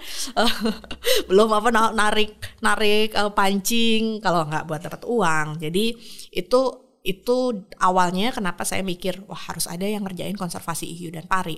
Belum 1.28 1.52
apa 1.52 1.68
na- 1.68 1.92
narik 1.92 2.40
narik 2.64 3.12
eh, 3.12 3.32
pancing 3.32 4.24
kalau 4.24 4.48
nggak 4.48 4.64
buat 4.68 4.82
dapat 4.88 5.04
uang. 5.04 5.48
Jadi 5.60 6.00
itu 6.32 6.87
itu 7.08 7.64
awalnya 7.80 8.36
kenapa 8.36 8.68
saya 8.68 8.84
mikir 8.84 9.24
wah 9.32 9.40
harus 9.48 9.64
ada 9.72 9.88
yang 9.88 10.04
ngerjain 10.04 10.36
konservasi 10.36 10.92
hiu 10.92 11.08
dan 11.08 11.24
pari. 11.24 11.56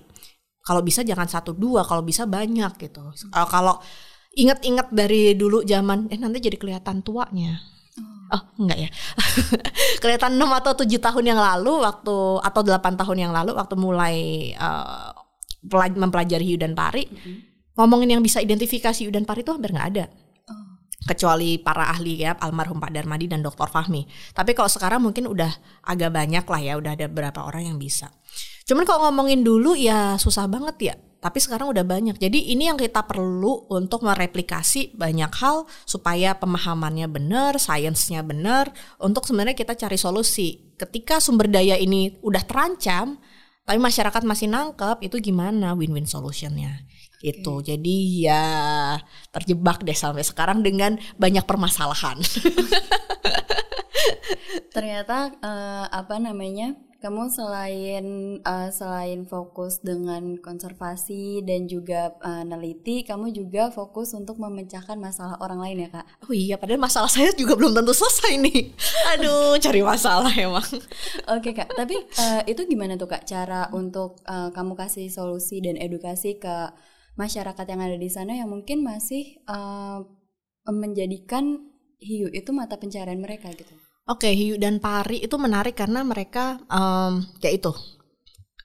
Kalau 0.62 0.86
bisa 0.86 1.02
jangan 1.02 1.26
satu 1.26 1.58
dua, 1.58 1.82
kalau 1.82 2.06
bisa 2.06 2.30
banyak 2.30 2.78
gitu. 2.78 3.02
Kalau 3.34 3.48
kalau 3.50 3.76
inget-inget 4.38 4.94
dari 4.94 5.34
dulu 5.34 5.66
zaman 5.66 6.06
eh 6.14 6.22
nanti 6.22 6.38
jadi 6.38 6.58
kelihatan 6.62 7.02
tuanya. 7.02 7.58
Oh 8.30 8.46
enggak 8.62 8.78
ya 8.78 8.90
Kelihatan 10.06 10.38
6 10.38 10.62
atau 10.62 10.78
7 10.78 10.86
tahun 11.02 11.34
yang 11.34 11.42
lalu 11.42 11.82
Waktu 11.82 12.46
Atau 12.46 12.62
8 12.62 12.78
tahun 12.94 13.18
yang 13.26 13.34
lalu 13.34 13.58
Waktu 13.58 13.74
mulai 13.74 14.16
pelaj- 15.66 15.98
Mempelajari 15.98 16.46
hiu 16.46 16.62
dan 16.62 16.78
pari 16.78 17.10
Ngomongin 17.74 18.14
yang 18.14 18.22
bisa 18.22 18.38
identifikasi 18.38 19.02
hiu 19.02 19.10
dan 19.10 19.26
pari 19.26 19.42
itu 19.42 19.50
hampir 19.50 19.74
nggak 19.74 19.88
ada 19.98 20.06
kecuali 21.08 21.56
para 21.60 21.88
ahli 21.92 22.20
ya 22.24 22.36
almarhum 22.36 22.80
Pak 22.82 22.92
Darmadi 22.92 23.32
dan 23.32 23.40
Dr. 23.40 23.72
Fahmi. 23.72 24.04
Tapi 24.36 24.52
kalau 24.52 24.68
sekarang 24.68 25.00
mungkin 25.00 25.30
udah 25.32 25.52
agak 25.88 26.12
banyak 26.12 26.44
lah 26.44 26.62
ya, 26.62 26.74
udah 26.76 26.92
ada 26.96 27.06
beberapa 27.08 27.48
orang 27.48 27.72
yang 27.72 27.78
bisa. 27.80 28.12
Cuman 28.68 28.84
kalau 28.84 29.10
ngomongin 29.10 29.42
dulu 29.42 29.74
ya 29.74 30.20
susah 30.20 30.46
banget 30.46 30.76
ya. 30.80 30.96
Tapi 31.20 31.36
sekarang 31.44 31.76
udah 31.76 31.84
banyak. 31.84 32.16
Jadi 32.16 32.56
ini 32.56 32.72
yang 32.72 32.80
kita 32.80 33.04
perlu 33.04 33.68
untuk 33.68 34.08
mereplikasi 34.08 34.96
banyak 34.96 35.28
hal 35.36 35.68
supaya 35.84 36.40
pemahamannya 36.40 37.12
benar, 37.12 37.60
sainsnya 37.60 38.24
benar, 38.24 38.72
untuk 39.04 39.28
sebenarnya 39.28 39.52
kita 39.52 39.76
cari 39.76 40.00
solusi. 40.00 40.72
Ketika 40.80 41.20
sumber 41.20 41.52
daya 41.52 41.76
ini 41.76 42.16
udah 42.24 42.40
terancam, 42.48 43.20
tapi 43.68 43.78
masyarakat 43.84 44.24
masih 44.24 44.48
nangkep, 44.48 45.04
itu 45.04 45.20
gimana 45.20 45.76
win-win 45.76 46.08
solutionnya? 46.08 46.88
Gitu. 47.20 47.54
Jadi 47.60 48.24
ya 48.24 48.44
terjebak 49.36 49.84
deh 49.84 49.96
sampai 49.96 50.24
sekarang 50.24 50.64
dengan 50.64 50.96
banyak 51.20 51.44
permasalahan. 51.44 52.18
Ternyata 54.76 55.36
eh, 55.44 55.86
apa 55.92 56.16
namanya? 56.22 56.80
Kamu 57.00 57.32
selain 57.32 58.06
eh, 58.44 58.70
selain 58.76 59.24
fokus 59.24 59.80
dengan 59.80 60.36
konservasi 60.40 61.44
dan 61.48 61.68
juga 61.68 62.12
eh, 62.20 62.44
neliti, 62.44 63.08
kamu 63.08 63.32
juga 63.32 63.72
fokus 63.72 64.12
untuk 64.16 64.36
memecahkan 64.40 65.00
masalah 65.00 65.40
orang 65.40 65.64
lain 65.64 65.88
ya, 65.88 65.90
Kak? 65.96 66.06
Oh 66.28 66.36
iya, 66.36 66.56
padahal 66.60 66.80
masalah 66.80 67.08
saya 67.08 67.32
juga 67.36 67.56
belum 67.56 67.72
tentu 67.72 67.96
selesai 67.96 68.36
nih. 68.44 68.76
Aduh, 69.16 69.56
cari 69.60 69.80
masalah 69.84 70.32
emang. 70.36 70.68
Oke 71.32 71.56
kak, 71.56 71.72
tapi 71.76 71.96
eh, 72.24 72.42
itu 72.52 72.68
gimana 72.68 73.00
tuh 73.00 73.08
kak 73.08 73.24
cara 73.28 73.72
untuk 73.72 74.20
eh, 74.28 74.52
kamu 74.52 74.76
kasih 74.76 75.08
solusi 75.08 75.64
dan 75.64 75.80
edukasi 75.80 76.36
ke 76.36 76.72
masyarakat 77.20 77.66
yang 77.68 77.82
ada 77.84 77.98
di 78.00 78.08
sana 78.08 78.32
yang 78.40 78.48
mungkin 78.48 78.80
masih 78.80 79.44
eh, 79.44 80.00
menjadikan 80.72 81.60
hiu 82.00 82.32
itu 82.32 82.50
mata 82.56 82.80
pencarian 82.80 83.20
mereka 83.20 83.52
gitu. 83.52 83.76
Oke, 84.10 84.32
hiu 84.34 84.58
dan 84.58 84.82
pari 84.82 85.22
itu 85.22 85.36
menarik 85.38 85.78
karena 85.78 86.02
mereka 86.02 86.58
em, 86.66 87.22
ya 87.44 87.54
itu 87.54 87.70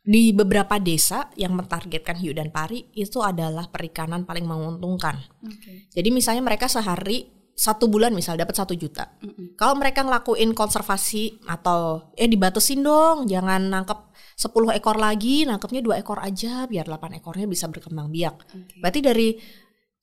di 0.04 0.32
beberapa 0.32 0.76
desa 0.80 1.32
yang 1.36 1.56
mentargetkan 1.56 2.16
hiu 2.20 2.32
dan 2.32 2.48
pari 2.48 2.92
itu 2.96 3.20
adalah 3.20 3.68
perikanan 3.68 4.24
paling 4.24 4.44
menguntungkan. 4.48 5.20
Oke. 5.44 5.88
Jadi 5.92 6.08
misalnya 6.12 6.44
mereka 6.44 6.68
sehari 6.68 7.28
satu 7.54 7.86
bulan 7.86 8.10
misal 8.10 8.34
dapat 8.34 8.56
satu 8.56 8.74
juta. 8.74 9.14
Kalau 9.54 9.78
mereka 9.78 10.02
ngelakuin 10.02 10.52
konservasi 10.52 11.44
atau 11.46 12.10
eh 12.18 12.26
dibatasin 12.26 12.82
dong, 12.82 13.30
jangan 13.30 13.70
nangkep 13.70 13.98
10 14.34 14.50
ekor 14.74 14.98
lagi, 14.98 15.46
nangkepnya 15.46 15.80
dua 15.80 15.96
ekor 16.02 16.18
aja 16.18 16.66
biar 16.66 16.86
8 16.90 17.18
ekornya 17.22 17.46
bisa 17.46 17.70
berkembang 17.70 18.10
biak. 18.10 18.36
Berarti 18.82 19.00
dari 19.00 19.28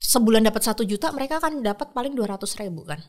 sebulan 0.02 0.48
dapat 0.48 0.64
satu 0.66 0.82
juta, 0.88 1.12
mereka 1.14 1.38
kan 1.38 1.60
dapat 1.62 1.92
paling 1.94 2.16
200 2.16 2.48
ribu 2.64 2.88
kan. 2.88 3.00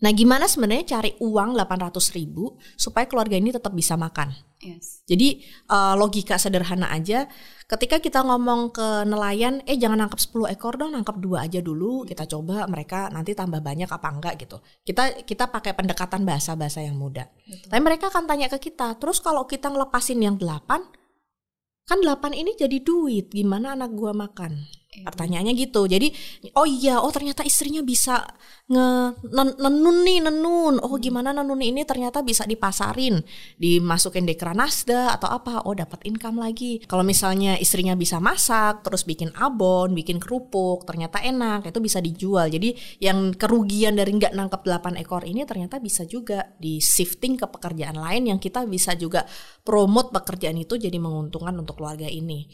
Nah, 0.00 0.10
gimana 0.16 0.48
sebenarnya 0.48 0.96
cari 0.96 1.12
uang 1.20 1.52
800 1.60 2.16
ribu 2.16 2.56
supaya 2.80 3.04
keluarga 3.04 3.36
ini 3.36 3.52
tetap 3.52 3.76
bisa 3.76 4.00
makan? 4.00 4.32
Yes. 4.60 5.04
Jadi 5.08 5.44
uh, 5.72 5.96
logika 5.96 6.36
sederhana 6.40 6.88
aja, 6.92 7.28
ketika 7.68 8.00
kita 8.00 8.24
ngomong 8.24 8.72
ke 8.72 9.04
nelayan, 9.08 9.60
eh 9.68 9.76
jangan 9.76 10.04
nangkap 10.04 10.20
10 10.20 10.52
ekor 10.56 10.76
dong, 10.80 10.96
nangkap 10.96 11.16
dua 11.20 11.48
aja 11.48 11.60
dulu. 11.60 12.04
Kita 12.08 12.24
coba 12.28 12.64
mereka 12.68 13.12
nanti 13.12 13.36
tambah 13.36 13.60
banyak 13.60 13.88
apa 13.88 14.08
enggak 14.08 14.40
gitu. 14.40 14.60
Kita 14.84 15.24
kita 15.24 15.48
pakai 15.48 15.72
pendekatan 15.76 16.24
bahasa-bahasa 16.24 16.80
yang 16.84 16.96
mudah. 16.96 17.28
Tapi 17.68 17.80
mereka 17.80 18.08
akan 18.08 18.24
tanya 18.24 18.48
ke 18.48 18.56
kita, 18.60 18.96
terus 18.96 19.20
kalau 19.20 19.44
kita 19.48 19.68
ngelepasin 19.68 20.20
yang 20.20 20.36
8, 20.36 20.68
kan 21.88 21.98
8 22.00 22.36
ini 22.36 22.56
jadi 22.56 22.80
duit, 22.84 23.32
gimana 23.32 23.76
anak 23.76 23.92
gua 23.96 24.12
makan? 24.12 24.79
Pertanyaannya 24.90 25.54
gitu. 25.54 25.86
Jadi 25.86 26.10
oh 26.58 26.66
iya, 26.66 26.98
oh 26.98 27.14
ternyata 27.14 27.46
istrinya 27.46 27.78
bisa 27.78 28.26
nge 28.66 29.14
nen- 29.30 29.54
nenun 29.62 30.02
nih, 30.02 30.18
nenun. 30.26 30.82
Oh 30.82 30.98
gimana 30.98 31.30
nenun 31.30 31.62
ini 31.62 31.86
ternyata 31.86 32.26
bisa 32.26 32.42
dipasarin, 32.42 33.22
dimasukin 33.54 34.26
di 34.26 34.34
Nasda 34.34 35.14
atau 35.14 35.30
apa. 35.30 35.62
Oh 35.62 35.78
dapat 35.78 36.02
income 36.10 36.42
lagi. 36.42 36.82
Kalau 36.90 37.06
misalnya 37.06 37.54
istrinya 37.62 37.94
bisa 37.94 38.18
masak, 38.18 38.82
terus 38.82 39.06
bikin 39.06 39.30
abon, 39.38 39.94
bikin 39.94 40.18
kerupuk, 40.18 40.82
ternyata 40.82 41.22
enak, 41.22 41.70
itu 41.70 41.78
bisa 41.78 42.02
dijual. 42.02 42.50
Jadi 42.50 42.74
yang 42.98 43.30
kerugian 43.38 43.94
dari 43.94 44.10
nggak 44.10 44.34
nangkep 44.34 44.62
8 44.66 44.98
ekor 44.98 45.22
ini 45.22 45.46
ternyata 45.46 45.78
bisa 45.78 46.02
juga 46.02 46.50
di 46.58 46.82
shifting 46.82 47.38
ke 47.38 47.46
pekerjaan 47.46 47.94
lain 47.94 48.26
yang 48.34 48.42
kita 48.42 48.66
bisa 48.66 48.98
juga 48.98 49.22
promote 49.62 50.10
pekerjaan 50.10 50.58
itu 50.58 50.74
jadi 50.74 50.98
menguntungkan 50.98 51.54
untuk 51.62 51.78
keluarga 51.78 52.10
ini. 52.10 52.50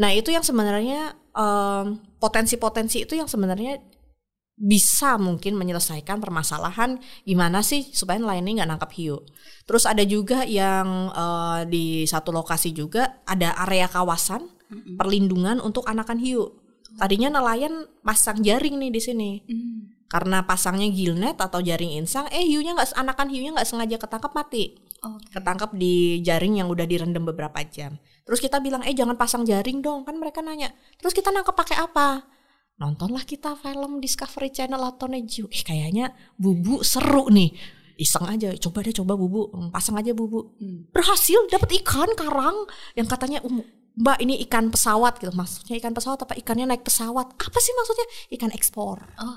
Nah 0.00 0.10
itu 0.16 0.32
yang 0.32 0.40
sebenarnya 0.40 1.12
em, 1.36 2.00
potensi-potensi 2.16 3.04
itu 3.04 3.14
yang 3.14 3.28
sebenarnya 3.28 3.78
bisa 4.60 5.16
mungkin 5.16 5.56
menyelesaikan 5.56 6.20
permasalahan 6.20 7.00
gimana 7.24 7.64
sih 7.64 7.88
supaya 7.96 8.20
nelayan 8.20 8.44
ini 8.44 8.60
nggak 8.60 8.70
nangkap 8.76 8.92
hiu. 8.92 9.24
Terus 9.64 9.88
ada 9.88 10.04
juga 10.04 10.44
yang 10.44 11.12
eh, 11.12 11.60
di 11.68 11.86
satu 12.04 12.28
lokasi 12.32 12.76
juga 12.76 13.24
ada 13.24 13.56
area 13.64 13.88
kawasan 13.88 14.44
perlindungan 15.00 15.58
untuk 15.64 15.88
anakan 15.88 16.20
hiu. 16.20 16.60
Tadinya 17.00 17.40
nelayan 17.40 17.88
pasang 18.04 18.44
jaring 18.44 18.76
nih 18.76 18.90
di 18.92 19.00
sini. 19.00 19.30
Karena 20.10 20.42
pasangnya 20.42 20.90
gillnet 20.90 21.38
atau 21.38 21.62
jaring 21.62 22.02
insang, 22.02 22.26
eh 22.34 22.42
hiunya 22.42 22.74
nggak 22.74 22.98
anakan 22.98 23.30
hiunya 23.30 23.54
nggak 23.54 23.68
sengaja 23.68 23.94
ketangkap 23.94 24.34
mati 24.34 24.74
Oke. 25.06 25.38
ketangkap 25.38 25.70
di 25.78 26.18
jaring 26.26 26.58
yang 26.58 26.66
udah 26.66 26.82
direndam 26.84 27.22
beberapa 27.24 27.62
jam. 27.62 27.94
Terus 28.24 28.38
kita 28.38 28.60
bilang, 28.62 28.84
eh 28.84 28.94
jangan 28.94 29.16
pasang 29.16 29.42
jaring 29.42 29.80
dong, 29.80 30.04
kan 30.06 30.14
mereka 30.16 30.40
nanya. 30.44 30.70
Terus 31.00 31.12
kita 31.16 31.32
nangkep 31.34 31.54
pakai 31.56 31.76
apa? 31.80 32.24
Nontonlah 32.80 33.28
kita 33.28 33.56
film 33.60 34.00
Discovery 34.00 34.48
Channel 34.48 34.80
atau 34.80 35.04
Neju. 35.04 35.52
Eh 35.52 35.62
kayaknya 35.64 36.16
bubu 36.40 36.80
seru 36.80 37.28
nih. 37.28 37.52
Iseng 38.00 38.24
aja, 38.24 38.56
coba 38.56 38.80
deh 38.80 38.96
coba 38.96 39.12
bubu, 39.12 39.52
Hmm, 39.52 39.68
pasang 39.68 40.00
aja 40.00 40.16
bubu. 40.16 40.56
Berhasil 40.88 41.36
dapat 41.52 41.76
ikan 41.84 42.08
karang 42.16 42.64
yang 42.96 43.04
katanya 43.04 43.44
"Um, 43.44 43.60
Mbak 44.00 44.18
ini 44.24 44.40
ikan 44.48 44.72
pesawat 44.72 45.20
gitu. 45.20 45.34
Maksudnya 45.36 45.76
ikan 45.76 45.92
pesawat 45.92 46.24
apa 46.24 46.32
ikannya 46.38 46.64
naik 46.72 46.86
pesawat? 46.86 47.36
Apa 47.36 47.58
sih 47.60 47.74
maksudnya? 47.76 48.06
Ikan 48.32 48.50
ekspor. 48.56 49.04
Oh, 49.20 49.36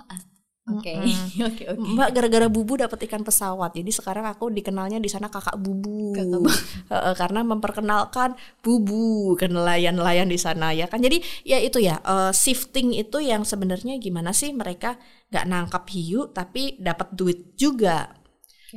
oke. 0.63 0.93
Oke, 1.43 1.63
oke. 1.67 1.75
Mbak 1.75 2.09
gara-gara 2.15 2.47
bubu 2.47 2.73
dapat 2.79 2.99
ikan 3.09 3.23
pesawat. 3.27 3.75
Jadi 3.75 3.91
sekarang 3.91 4.23
aku 4.23 4.47
dikenalnya 4.47 4.99
di 5.03 5.09
sana 5.11 5.27
kakak 5.27 5.59
bubu. 5.59 6.15
Kakak 6.15 6.39
Bu. 6.39 6.47
Heeh, 6.93 7.13
karena 7.19 7.41
memperkenalkan 7.43 8.39
bubu 8.63 9.35
ke 9.35 9.51
nelayan-nelayan 9.51 10.29
di 10.31 10.39
sana 10.39 10.71
ya 10.71 10.87
kan. 10.87 11.03
Jadi 11.03 11.19
ya 11.43 11.59
itu 11.59 11.83
ya 11.83 11.99
eh, 11.99 12.31
shifting 12.31 12.95
itu 12.95 13.19
yang 13.19 13.43
sebenarnya 13.43 13.99
gimana 13.99 14.31
sih 14.31 14.55
mereka 14.55 14.95
nggak 15.33 15.45
nangkap 15.51 15.83
hiu 15.91 16.31
tapi 16.31 16.79
dapat 16.79 17.11
duit 17.11 17.59
juga. 17.59 18.13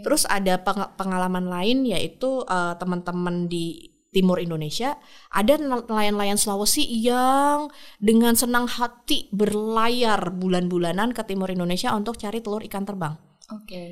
Terus 0.05 0.29
ada 0.29 0.61
peng- 0.61 0.93
pengalaman 0.99 1.47
lain 1.49 1.87
yaitu 1.87 2.43
eh, 2.47 2.75
teman-teman 2.79 3.47
di 3.47 3.95
timur 4.17 4.41
Indonesia 4.41 4.97
ada 5.29 5.61
nelayan-nelayan 5.61 6.41
Sulawesi 6.41 6.89
yang 6.89 7.69
dengan 8.01 8.33
senang 8.33 8.65
hati 8.65 9.29
berlayar 9.29 10.33
bulan-bulanan 10.33 11.13
ke 11.13 11.21
timur 11.29 11.53
Indonesia 11.53 11.93
untuk 11.93 12.17
cari 12.17 12.41
telur 12.41 12.65
ikan 12.65 12.89
terbang. 12.89 13.13
Oke. 13.53 13.85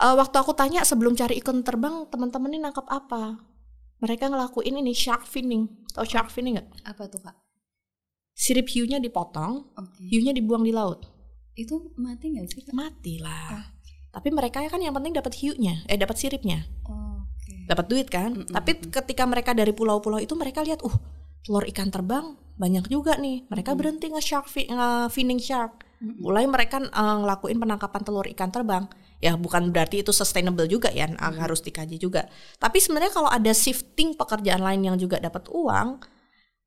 Eh, 0.00 0.14
waktu 0.16 0.36
aku 0.40 0.56
tanya 0.56 0.80
sebelum 0.80 1.12
cari 1.12 1.36
ikan 1.44 1.60
terbang 1.60 2.08
teman-teman 2.08 2.56
ini 2.56 2.64
nangkap 2.64 2.88
apa? 2.88 3.36
Mereka 4.00 4.32
ngelakuin 4.32 4.80
ini 4.80 4.96
shark 4.96 5.28
finning. 5.28 5.68
Tahu 5.92 6.08
shark 6.08 6.32
finning 6.32 6.56
nggak? 6.56 6.88
Apa 6.88 7.04
tuh, 7.12 7.20
Kak? 7.20 7.36
Sirip 8.32 8.72
hiunya 8.72 8.96
dipotong, 8.96 9.76
Oke. 9.76 10.00
hiunya 10.08 10.32
dibuang 10.32 10.64
di 10.64 10.72
laut. 10.72 11.04
Itu 11.52 11.92
mati 12.00 12.32
nggak 12.32 12.48
sih, 12.48 12.64
Kak? 12.64 12.72
Mati 12.72 13.20
lah. 13.20 13.76
Tapi 14.08 14.32
mereka 14.32 14.64
kan 14.64 14.80
yang 14.80 14.96
penting 14.96 15.12
dapat 15.12 15.36
hiunya, 15.36 15.84
eh 15.84 16.00
dapat 16.00 16.16
siripnya, 16.16 16.64
Oke. 16.88 17.09
Dapat 17.70 17.86
duit 17.86 18.10
kan. 18.10 18.42
Tapi 18.50 18.90
ketika 18.90 19.22
mereka 19.30 19.54
dari 19.54 19.70
pulau-pulau 19.70 20.18
itu 20.18 20.34
mereka 20.34 20.66
lihat, 20.66 20.82
uh 20.82 20.96
telur 21.40 21.64
ikan 21.70 21.88
terbang 21.88 22.36
banyak 22.60 22.90
juga 22.92 23.16
nih. 23.16 23.48
Mereka 23.48 23.72
berhenti 23.78 24.12
nge 24.12 24.20
shark 24.20 24.46
nge 24.50 25.08
finning 25.14 25.40
shark. 25.40 25.86
Mulai 26.00 26.48
mereka 26.48 26.82
eh, 26.82 27.16
ngelakuin 27.24 27.56
penangkapan 27.60 28.02
telur 28.04 28.26
ikan 28.36 28.50
terbang. 28.52 28.84
Ya 29.20 29.36
bukan 29.36 29.68
berarti 29.68 30.00
itu 30.00 30.16
sustainable 30.16 30.64
juga 30.64 30.88
ya, 30.88 31.04
ah, 31.20 31.32
harus 31.36 31.60
dikaji 31.60 32.00
juga. 32.00 32.24
Tapi 32.56 32.80
sebenarnya 32.80 33.12
kalau 33.12 33.28
ada 33.28 33.52
shifting 33.52 34.16
pekerjaan 34.16 34.64
lain 34.64 34.80
yang 34.80 34.96
juga 34.96 35.20
dapat 35.20 35.44
uang, 35.52 36.00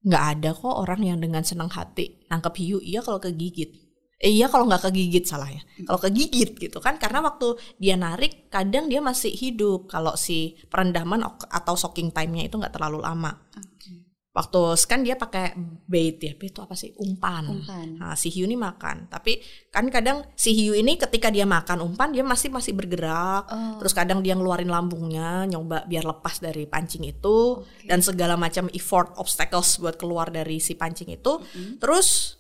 nggak 0.06 0.24
ada 0.38 0.50
kok 0.54 0.76
orang 0.86 1.02
yang 1.02 1.18
dengan 1.18 1.42
senang 1.42 1.74
hati 1.74 2.22
nangkep 2.30 2.54
hiu. 2.62 2.78
Iya 2.78 3.02
kalau 3.02 3.18
kegigit. 3.18 3.93
Eh, 4.24 4.40
iya 4.40 4.48
kalau 4.48 4.72
nggak 4.72 4.88
kegigit 4.88 5.28
salah 5.28 5.52
ya. 5.52 5.60
Kalau 5.84 6.00
kegigit 6.00 6.56
gitu 6.56 6.80
kan 6.80 6.96
karena 6.96 7.20
waktu 7.20 7.60
dia 7.76 8.00
narik 8.00 8.48
kadang 8.48 8.88
dia 8.88 9.04
masih 9.04 9.36
hidup 9.36 9.92
kalau 9.92 10.16
si 10.16 10.56
perendaman 10.72 11.28
atau 11.52 11.76
soaking 11.76 12.16
time-nya 12.16 12.48
itu 12.48 12.56
nggak 12.56 12.72
terlalu 12.72 13.04
lama. 13.04 13.36
Oke. 13.60 14.08
Waktu 14.34 14.60
kan 14.90 15.06
dia 15.06 15.14
pakai 15.14 15.54
bait 15.86 16.18
ya, 16.18 16.34
bait 16.40 16.50
itu 16.50 16.58
apa 16.64 16.74
sih? 16.74 16.96
Umpan. 16.98 17.54
Umpan. 17.54 18.02
Nah, 18.02 18.16
si 18.18 18.34
hiu 18.34 18.50
ini 18.50 18.58
makan. 18.58 19.12
Tapi 19.12 19.38
kan 19.70 19.86
kadang 19.94 20.26
si 20.34 20.58
hiu 20.58 20.74
ini 20.74 20.98
ketika 20.98 21.30
dia 21.30 21.46
makan 21.46 21.86
umpan 21.86 22.10
dia 22.16 22.26
masih 22.26 22.50
masih 22.50 22.74
bergerak. 22.74 23.46
Oh. 23.52 23.78
Terus 23.84 23.94
kadang 23.94 24.24
dia 24.24 24.34
ngeluarin 24.34 24.72
lambungnya, 24.72 25.46
nyoba 25.52 25.84
biar 25.86 26.08
lepas 26.08 26.40
dari 26.40 26.64
pancing 26.64 27.06
itu 27.06 27.62
dan 27.86 28.00
segala 28.00 28.40
macam 28.40 28.72
effort 28.72 29.14
obstacles 29.20 29.78
buat 29.84 30.00
keluar 30.00 30.32
dari 30.32 30.64
si 30.64 30.80
pancing 30.80 31.12
itu. 31.14 31.44
Terus 31.78 32.40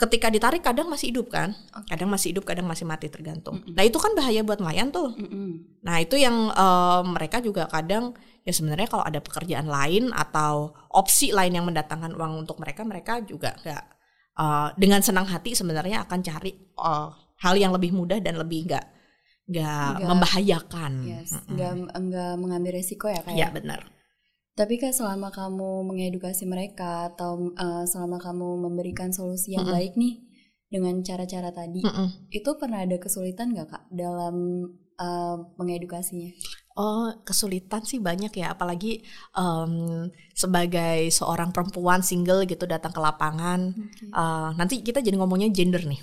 ketika 0.00 0.32
ditarik 0.32 0.64
kadang 0.64 0.88
masih 0.88 1.12
hidup 1.12 1.28
kan? 1.28 1.52
Kadang 1.84 2.08
masih 2.08 2.32
hidup, 2.32 2.48
kadang 2.48 2.64
masih 2.64 2.88
mati 2.88 3.12
tergantung. 3.12 3.60
Nah, 3.68 3.84
itu 3.84 4.00
kan 4.00 4.16
bahaya 4.16 4.40
buat 4.40 4.56
nelayan 4.56 4.88
tuh. 4.88 5.12
Mm-mm. 5.12 5.80
Nah 5.84 6.00
itu 6.00 6.16
yang 6.16 6.48
eh, 6.48 7.00
mereka 7.04 7.44
juga 7.44 7.68
kadang 7.68 8.16
ya 8.40 8.52
sebenarnya 8.56 8.88
kalau 8.88 9.04
ada 9.04 9.20
pekerjaan 9.20 9.68
lain 9.68 10.08
atau 10.16 10.72
opsi 10.88 11.36
lain 11.36 11.52
yang 11.52 11.68
mendatangkan 11.68 12.16
uang 12.16 12.48
untuk 12.48 12.56
mereka, 12.56 12.80
mereka 12.88 13.20
juga 13.20 13.52
nggak 13.60 13.84
eh, 14.40 14.68
dengan 14.80 15.04
senang 15.04 15.28
hati 15.28 15.52
sebenarnya 15.52 16.08
akan 16.08 16.18
cari 16.24 16.52
eh, 16.56 17.08
hal 17.44 17.54
yang 17.60 17.76
lebih 17.76 17.92
mudah 17.92 18.24
dan 18.24 18.40
lebih 18.40 18.72
nggak 18.72 18.86
nggak 19.50 20.00
membahayakan. 20.06 20.92
Yes, 21.04 21.36
Mm-mm. 21.36 21.56
nggak 21.58 21.72
nggak 21.92 22.32
mengambil 22.40 22.70
resiko 22.80 23.10
ya, 23.10 23.20
Kak? 23.20 23.36
Ya 23.36 23.48
ya? 23.48 23.48
benar. 23.52 23.99
Tapi 24.60 24.76
kak 24.76 24.92
selama 24.92 25.32
kamu 25.32 25.88
mengedukasi 25.88 26.44
mereka 26.44 27.08
atau 27.08 27.48
uh, 27.56 27.88
selama 27.88 28.20
kamu 28.20 28.68
memberikan 28.68 29.08
solusi 29.08 29.56
yang 29.56 29.64
Mm-mm. 29.64 29.72
baik 29.72 29.96
nih 29.96 30.20
dengan 30.68 31.00
cara-cara 31.00 31.48
tadi, 31.48 31.80
Mm-mm. 31.80 32.28
itu 32.28 32.50
pernah 32.60 32.84
ada 32.84 33.00
kesulitan 33.00 33.56
nggak 33.56 33.68
kak 33.72 33.84
dalam 33.88 34.68
uh, 35.00 35.36
mengedukasinya? 35.56 36.36
Oh 36.76 37.08
kesulitan 37.24 37.88
sih 37.88 38.04
banyak 38.04 38.36
ya, 38.36 38.52
apalagi 38.54 39.02
em, 39.36 40.06
sebagai 40.32 41.12
seorang 41.12 41.50
perempuan 41.50 42.00
single 42.00 42.46
gitu 42.48 42.64
datang 42.64 42.94
ke 42.94 43.00
lapangan. 43.02 43.74
Eh, 44.00 44.50
nanti 44.56 44.80
kita 44.80 45.04
jadi 45.04 45.18
ngomongnya 45.18 45.50
gender 45.52 45.82
nih. 45.84 46.00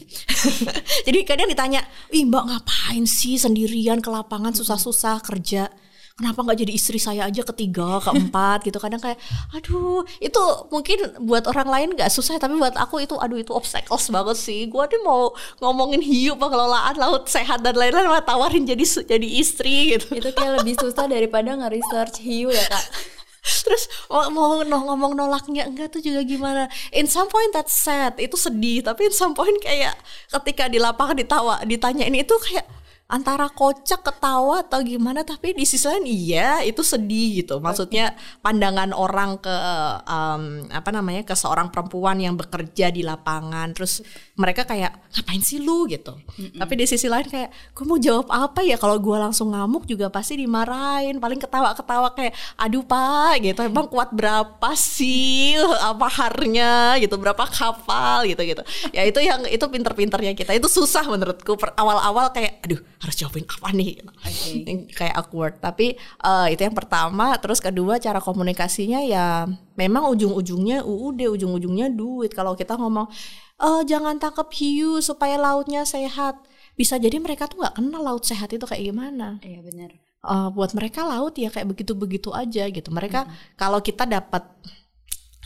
jadi 1.08 1.20
kadang 1.24 1.50
ditanya, 1.50 1.82
ih 2.13 2.28
mbak 2.30 2.46
ngapain 2.52 3.08
sih 3.10 3.39
sendirian 3.39 4.04
ke 4.04 4.10
lapangan 4.12 4.54
susah-susah 4.54 5.24
kerja? 5.26 5.72
Kenapa 6.18 6.42
nggak 6.42 6.66
jadi 6.66 6.74
istri 6.74 6.98
saya 6.98 7.30
aja 7.30 7.46
ketiga, 7.46 8.02
keempat 8.02 8.66
gitu? 8.66 8.82
Kadang 8.82 8.98
kayak, 8.98 9.22
aduh, 9.54 10.02
itu 10.18 10.42
mungkin 10.74 11.14
buat 11.22 11.46
orang 11.46 11.70
lain 11.70 11.90
nggak 11.94 12.10
susah, 12.10 12.42
tapi 12.42 12.58
buat 12.58 12.74
aku 12.74 13.06
itu, 13.06 13.14
aduh 13.22 13.38
itu 13.38 13.54
obstacles 13.54 14.10
banget 14.10 14.34
sih. 14.34 14.66
Gua 14.66 14.90
nih 14.90 14.98
mau 15.06 15.30
ngomongin 15.62 16.02
hiu 16.02 16.34
pengelolaan 16.34 16.98
laut 16.98 17.30
sehat 17.30 17.62
dan 17.62 17.78
lain-lain, 17.78 18.10
malah 18.10 18.26
tawarin 18.26 18.66
jadi 18.66 18.82
jadi 18.82 19.28
istri 19.30 19.94
gitu. 19.94 20.18
Itu 20.18 20.34
kayak 20.34 20.66
lebih 20.66 20.74
susah 20.82 21.06
daripada 21.06 21.54
nge-research 21.54 22.18
hiu 22.26 22.50
ya 22.50 22.66
kak? 22.66 22.86
Terus 23.70 23.86
mau, 24.10 24.66
ngomong 24.66 25.14
nolaknya 25.14 25.70
enggak 25.70 25.94
tuh 25.94 26.02
juga 26.02 26.26
gimana? 26.26 26.66
In 26.98 27.06
some 27.06 27.30
point 27.30 27.54
that's 27.54 27.78
sad, 27.78 28.18
itu 28.18 28.34
sedih. 28.34 28.82
Tapi 28.82 29.06
in 29.06 29.14
some 29.14 29.38
point 29.38 29.54
kayak 29.62 29.94
ketika 30.34 30.66
di 30.66 30.82
lapangan 30.82 31.14
ditawa, 31.14 31.62
ditanya 31.62 32.10
ini 32.10 32.26
itu 32.26 32.34
kayak 32.42 32.66
antara 33.08 33.48
kocak 33.48 34.04
ketawa 34.04 34.67
atau 34.67 34.84
gimana 34.84 35.24
tapi 35.24 35.56
di 35.56 35.63
sisi 35.63 35.88
lain 35.88 36.04
iya 36.04 36.60
itu 36.67 36.84
sedih 36.84 37.39
gitu. 37.43 37.63
Maksudnya 37.63 38.12
pandangan 38.43 38.91
orang 38.91 39.39
ke 39.39 39.58
um, 40.04 40.67
apa 40.67 40.89
namanya 40.91 41.24
ke 41.24 41.32
seorang 41.32 41.72
perempuan 41.72 42.20
yang 42.20 42.36
bekerja 42.36 42.91
di 42.91 43.08
lapangan 43.08 43.72
terus 43.72 44.04
mereka 44.36 44.67
kayak 44.67 44.91
ngapain 45.15 45.39
sih 45.39 45.63
lu? 45.63 45.88
gitu. 45.88 46.20
Mm-hmm. 46.20 46.60
tapi 46.60 46.74
di 46.76 46.86
sisi 46.89 47.08
lain 47.08 47.32
kayak 47.32 47.50
gue 47.72 47.86
mau 47.88 47.96
jawab 47.96 48.28
apa 48.28 48.60
ya? 48.60 48.76
Kalau 48.76 49.00
gue 49.00 49.15
langsung 49.15 49.56
ngamuk 49.56 49.88
juga 49.88 50.12
pasti 50.12 50.36
dimarahin 50.36 51.24
paling 51.24 51.39
ketawa-ketawa 51.39 52.12
kayak 52.12 52.36
aduh 52.60 52.84
pak 52.84 53.39
gitu. 53.39 53.63
Emang 53.63 53.88
kuat 53.88 54.12
berapa 54.12 54.70
sih? 54.76 55.56
Apa 55.80 56.12
harnya? 56.12 57.00
gitu. 57.00 57.15
Berapa 57.15 57.48
kapal? 57.48 58.28
gitu 58.28 58.43
gitu 58.43 58.63
ya 58.91 59.08
itu 59.08 59.20
yang 59.24 59.48
itu 59.48 59.63
pinter-pinternya 59.63 60.36
kita. 60.36 60.52
Itu 60.52 60.67
susah 60.67 61.08
menurutku. 61.08 61.56
Awal-awal 61.56 62.36
kayak 62.36 62.67
aduh 62.67 62.82
harus 62.98 63.16
jawabin 63.18 63.46
apa 63.46 63.70
nih? 63.74 64.02
Okay. 64.02 64.90
kayak 64.98 65.16
awkward. 65.18 65.58
Tapi 65.62 65.98
uh, 66.26 66.50
itu 66.50 66.62
yang 66.66 66.74
pertama. 66.74 67.38
Terus 67.38 67.62
kedua 67.62 68.02
cara 68.02 68.18
komunikasinya 68.18 69.02
ya 69.06 69.46
memang 69.78 70.10
ujung-ujungnya 70.14 70.82
UUD 70.86 71.20
ujung-ujungnya 71.38 71.94
duit. 71.94 72.34
Kalau 72.34 72.58
kita 72.58 72.78
ngomong 72.78 73.08
uh, 73.62 73.82
jangan 73.86 74.18
tangkap 74.18 74.50
hiu 74.58 75.00
supaya 75.02 75.38
lautnya 75.38 75.86
sehat. 75.86 76.42
Bisa 76.78 76.98
jadi 77.02 77.18
mereka 77.18 77.50
tuh 77.50 77.66
nggak 77.66 77.82
kenal 77.82 78.02
laut 78.06 78.24
sehat 78.26 78.54
itu 78.54 78.66
kayak 78.66 78.94
gimana. 78.94 79.42
Iya 79.42 79.62
benar. 79.66 79.92
Uh, 80.28 80.50
buat 80.52 80.74
mereka 80.74 81.06
laut 81.06 81.38
ya 81.38 81.54
kayak 81.54 81.70
begitu-begitu 81.70 82.34
aja 82.34 82.66
gitu. 82.70 82.90
Mereka 82.90 83.26
-hmm. 83.26 83.58
kalau 83.58 83.82
kita 83.82 84.06
dapat 84.06 84.46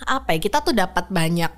apa 0.02 0.34
ya 0.34 0.40
kita 0.42 0.66
tuh 0.66 0.74
dapat 0.74 1.14
banyak 1.14 1.52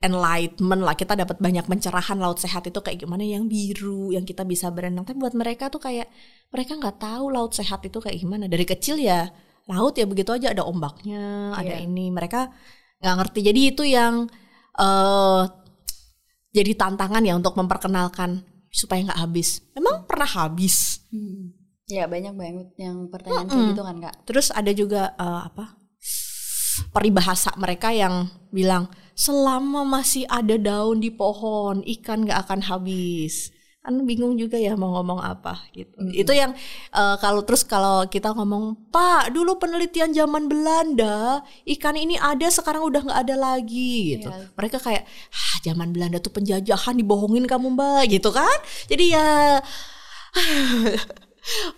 enlightenment 0.00 0.82
lah. 0.84 0.94
Kita 0.94 1.16
dapat 1.16 1.40
banyak 1.40 1.64
pencerahan 1.64 2.18
laut 2.20 2.36
sehat 2.40 2.68
itu 2.68 2.78
kayak 2.80 3.04
gimana 3.06 3.24
yang 3.24 3.48
biru 3.48 4.12
yang 4.12 4.28
kita 4.28 4.44
bisa 4.44 4.68
berenang. 4.68 5.08
Tapi 5.08 5.16
buat 5.16 5.32
mereka 5.32 5.72
tuh 5.72 5.80
kayak 5.80 6.08
mereka 6.52 6.76
nggak 6.76 6.96
tahu 7.00 7.32
laut 7.32 7.52
sehat 7.56 7.84
itu 7.86 7.98
kayak 8.00 8.18
gimana. 8.20 8.44
Dari 8.46 8.64
kecil 8.68 9.00
ya 9.00 9.28
laut 9.68 9.96
ya 9.96 10.04
begitu 10.04 10.32
aja. 10.36 10.52
Ada 10.52 10.64
ombaknya 10.64 11.52
yeah. 11.56 11.60
ada 11.60 11.74
ini. 11.80 12.12
Mereka 12.12 12.40
nggak 13.00 13.16
ngerti. 13.22 13.40
Jadi 13.44 13.60
itu 13.72 13.82
yang 13.88 14.28
uh, 14.76 15.42
jadi 16.52 16.72
tantangan 16.76 17.24
ya 17.24 17.36
untuk 17.36 17.56
memperkenalkan 17.56 18.44
supaya 18.72 19.00
nggak 19.04 19.20
habis. 19.20 19.64
Memang 19.72 20.04
pernah 20.04 20.28
habis. 20.28 21.00
Hmm. 21.12 21.52
ya 21.86 22.10
banyak 22.10 22.34
banget 22.34 22.68
yang 22.82 23.06
pertanyaan 23.06 23.46
-hmm. 23.46 23.54
kayak 23.54 23.70
gitu 23.70 23.82
kan 23.86 23.96
kak? 24.02 24.14
Terus 24.26 24.50
ada 24.50 24.74
juga 24.74 25.14
uh, 25.22 25.46
apa 25.46 25.78
peribahasa 26.90 27.54
mereka 27.56 27.94
yang 27.94 28.26
bilang 28.50 28.90
selama 29.16 29.82
masih 29.88 30.28
ada 30.28 30.60
daun 30.60 31.00
di 31.00 31.08
pohon 31.08 31.80
ikan 31.80 32.28
gak 32.28 32.44
akan 32.44 32.60
habis 32.68 33.56
kan 33.86 34.02
bingung 34.02 34.34
juga 34.34 34.58
ya 34.58 34.74
mau 34.74 34.98
ngomong 34.98 35.22
apa 35.22 35.62
gitu 35.70 35.94
mm 35.94 36.10
-hmm. 36.10 36.20
itu 36.26 36.32
yang 36.34 36.50
uh, 36.90 37.14
kalau 37.22 37.46
terus 37.46 37.62
kalau 37.62 38.02
kita 38.10 38.34
ngomong 38.34 38.90
pak 38.90 39.30
dulu 39.30 39.62
penelitian 39.62 40.10
zaman 40.10 40.50
Belanda 40.50 41.46
ikan 41.62 41.94
ini 41.94 42.18
ada 42.18 42.50
sekarang 42.50 42.82
udah 42.82 43.06
nggak 43.06 43.20
ada 43.30 43.36
lagi 43.38 44.18
gitu 44.18 44.26
yeah. 44.26 44.50
mereka 44.58 44.82
kayak 44.82 45.06
ah, 45.30 45.56
zaman 45.62 45.94
Belanda 45.94 46.18
tuh 46.18 46.34
penjajahan 46.34 46.98
dibohongin 46.98 47.46
kamu 47.46 47.78
mbak 47.78 48.10
gitu 48.10 48.34
kan 48.34 48.58
jadi 48.90 49.04
ya 49.06 49.30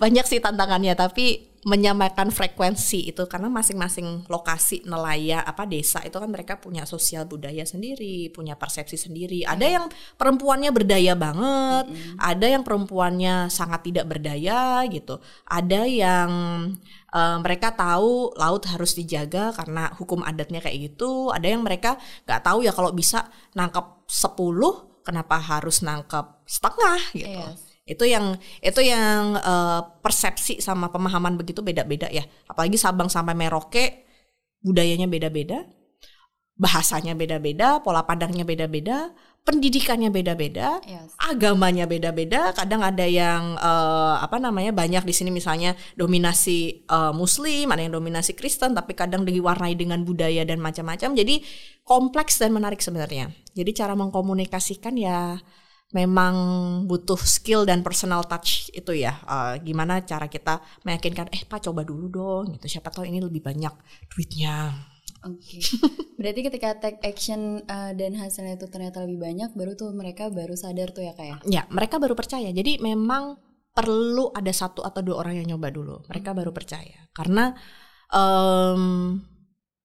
banyak 0.02 0.24
sih 0.24 0.40
tantangannya 0.40 0.96
tapi 0.96 1.48
menyamakan 1.66 2.30
frekuensi 2.30 3.10
itu 3.10 3.26
karena 3.26 3.50
masing-masing 3.50 4.24
lokasi 4.30 4.86
nelayan 4.86 5.42
apa 5.42 5.66
desa 5.66 5.98
itu 6.06 6.14
kan 6.14 6.30
mereka 6.30 6.56
punya 6.56 6.86
sosial 6.86 7.26
budaya 7.26 7.66
sendiri, 7.66 8.30
punya 8.30 8.54
persepsi 8.54 8.94
sendiri. 8.94 9.42
Ada 9.42 9.66
yang 9.66 9.84
perempuannya 10.14 10.70
berdaya 10.70 11.18
banget, 11.18 11.90
mm-hmm. 11.90 12.16
ada 12.16 12.46
yang 12.46 12.62
perempuannya 12.62 13.50
sangat 13.50 13.90
tidak 13.90 14.06
berdaya 14.06 14.86
gitu. 14.86 15.18
Ada 15.50 15.82
yang 15.84 16.30
uh, 17.10 17.38
mereka 17.42 17.74
tahu 17.74 18.38
laut 18.38 18.62
harus 18.70 18.94
dijaga 18.94 19.50
karena 19.52 19.90
hukum 19.98 20.22
adatnya 20.22 20.62
kayak 20.62 20.94
gitu. 20.94 21.34
Ada 21.34 21.58
yang 21.58 21.66
mereka 21.66 21.98
nggak 22.24 22.42
tahu 22.46 22.62
ya 22.64 22.72
kalau 22.72 22.94
bisa 22.94 23.26
nangkap 23.58 24.06
10 24.06 25.04
kenapa 25.04 25.36
harus 25.42 25.82
nangkap 25.82 26.38
setengah 26.46 27.00
gitu. 27.12 27.34
Yes 27.44 27.67
itu 27.88 28.04
yang 28.04 28.36
itu 28.60 28.80
yang 28.84 29.40
uh, 29.40 29.80
persepsi 30.04 30.60
sama 30.60 30.92
pemahaman 30.92 31.40
begitu 31.40 31.64
beda-beda 31.64 32.12
ya. 32.12 32.22
Apalagi 32.44 32.76
Sabang 32.76 33.08
sampai 33.08 33.32
Merauke 33.32 34.04
budayanya 34.60 35.08
beda-beda 35.08 35.64
bahasanya 36.58 37.14
beda-beda 37.14 37.78
pola 37.80 38.02
pandangnya 38.02 38.42
beda-beda 38.42 39.14
pendidikannya 39.46 40.12
beda-beda 40.12 40.82
yes. 40.84 41.16
agamanya 41.16 41.88
beda-beda. 41.88 42.52
Kadang 42.52 42.84
ada 42.84 43.06
yang 43.08 43.56
uh, 43.56 44.20
apa 44.20 44.36
namanya 44.36 44.76
banyak 44.76 45.08
di 45.08 45.14
sini 45.16 45.32
misalnya 45.32 45.72
dominasi 45.96 46.84
uh, 46.90 47.16
Muslim 47.16 47.72
ada 47.72 47.80
yang 47.80 47.96
dominasi 47.96 48.36
Kristen 48.36 48.76
tapi 48.76 48.92
kadang 48.92 49.24
diwarnai 49.24 49.72
dengan 49.72 50.04
budaya 50.04 50.44
dan 50.44 50.60
macam-macam. 50.60 51.16
Jadi 51.16 51.40
kompleks 51.86 52.36
dan 52.36 52.52
menarik 52.52 52.84
sebenarnya. 52.84 53.32
Jadi 53.56 53.70
cara 53.72 53.96
mengkomunikasikan 53.96 55.00
ya 55.00 55.40
memang 55.88 56.34
butuh 56.84 57.16
skill 57.16 57.64
dan 57.64 57.80
personal 57.80 58.20
touch 58.28 58.68
itu 58.76 58.92
ya 58.92 59.16
uh, 59.24 59.56
gimana 59.56 60.04
cara 60.04 60.28
kita 60.28 60.60
meyakinkan 60.84 61.32
eh 61.32 61.48
pak 61.48 61.64
coba 61.64 61.80
dulu 61.80 62.12
dong 62.12 62.44
gitu 62.60 62.76
siapa 62.76 62.92
tahu 62.92 63.08
ini 63.08 63.24
lebih 63.24 63.40
banyak 63.40 63.72
duitnya 64.12 64.76
oke 65.24 65.40
okay. 65.40 65.64
berarti 66.20 66.40
ketika 66.44 66.68
take 66.76 67.00
action 67.00 67.64
uh, 67.64 67.96
dan 67.96 68.20
hasilnya 68.20 68.60
itu 68.60 68.68
ternyata 68.68 69.00
lebih 69.08 69.16
banyak 69.16 69.50
baru 69.56 69.72
tuh 69.80 69.96
mereka 69.96 70.28
baru 70.28 70.52
sadar 70.52 70.92
tuh 70.92 71.08
ya 71.08 71.16
kayak 71.16 71.40
ya? 71.48 71.64
ya 71.64 71.72
mereka 71.72 71.96
baru 71.96 72.12
percaya 72.12 72.52
jadi 72.52 72.76
memang 72.84 73.40
perlu 73.72 74.28
ada 74.36 74.52
satu 74.52 74.84
atau 74.84 75.00
dua 75.00 75.24
orang 75.24 75.40
yang 75.40 75.56
nyoba 75.56 75.72
dulu 75.72 76.04
mereka 76.04 76.36
hmm. 76.36 76.38
baru 76.44 76.50
percaya 76.52 76.98
karena 77.16 77.56
um, 78.12 79.16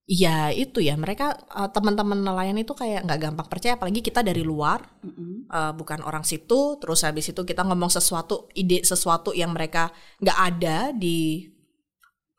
Iya 0.03 0.51
itu 0.51 0.83
ya 0.83 0.99
mereka 0.99 1.31
uh, 1.55 1.71
teman-teman 1.71 2.19
nelayan 2.19 2.59
itu 2.59 2.75
kayak 2.75 3.07
nggak 3.07 3.19
gampang 3.23 3.47
percaya 3.47 3.79
apalagi 3.79 4.03
kita 4.03 4.19
dari 4.19 4.43
luar 4.43 4.83
mm-hmm. 4.99 5.47
uh, 5.47 5.71
bukan 5.79 6.03
orang 6.03 6.27
situ 6.27 6.75
terus 6.83 7.07
habis 7.07 7.31
itu 7.31 7.39
kita 7.47 7.63
ngomong 7.63 7.87
sesuatu 7.87 8.51
ide 8.51 8.83
sesuatu 8.83 9.31
yang 9.31 9.55
mereka 9.55 9.95
nggak 10.19 10.39
ada 10.43 10.91
di 10.91 11.47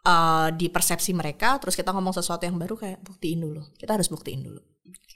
uh, 0.05 0.53
di 0.53 0.69
persepsi 0.69 1.17
mereka 1.17 1.57
terus 1.57 1.73
kita 1.73 1.89
ngomong 1.97 2.13
sesuatu 2.13 2.45
yang 2.45 2.61
baru 2.61 2.77
kayak 2.77 3.01
buktiin 3.01 3.41
dulu 3.41 3.65
kita 3.81 3.97
harus 3.97 4.13
buktiin 4.13 4.45
dulu 4.45 4.61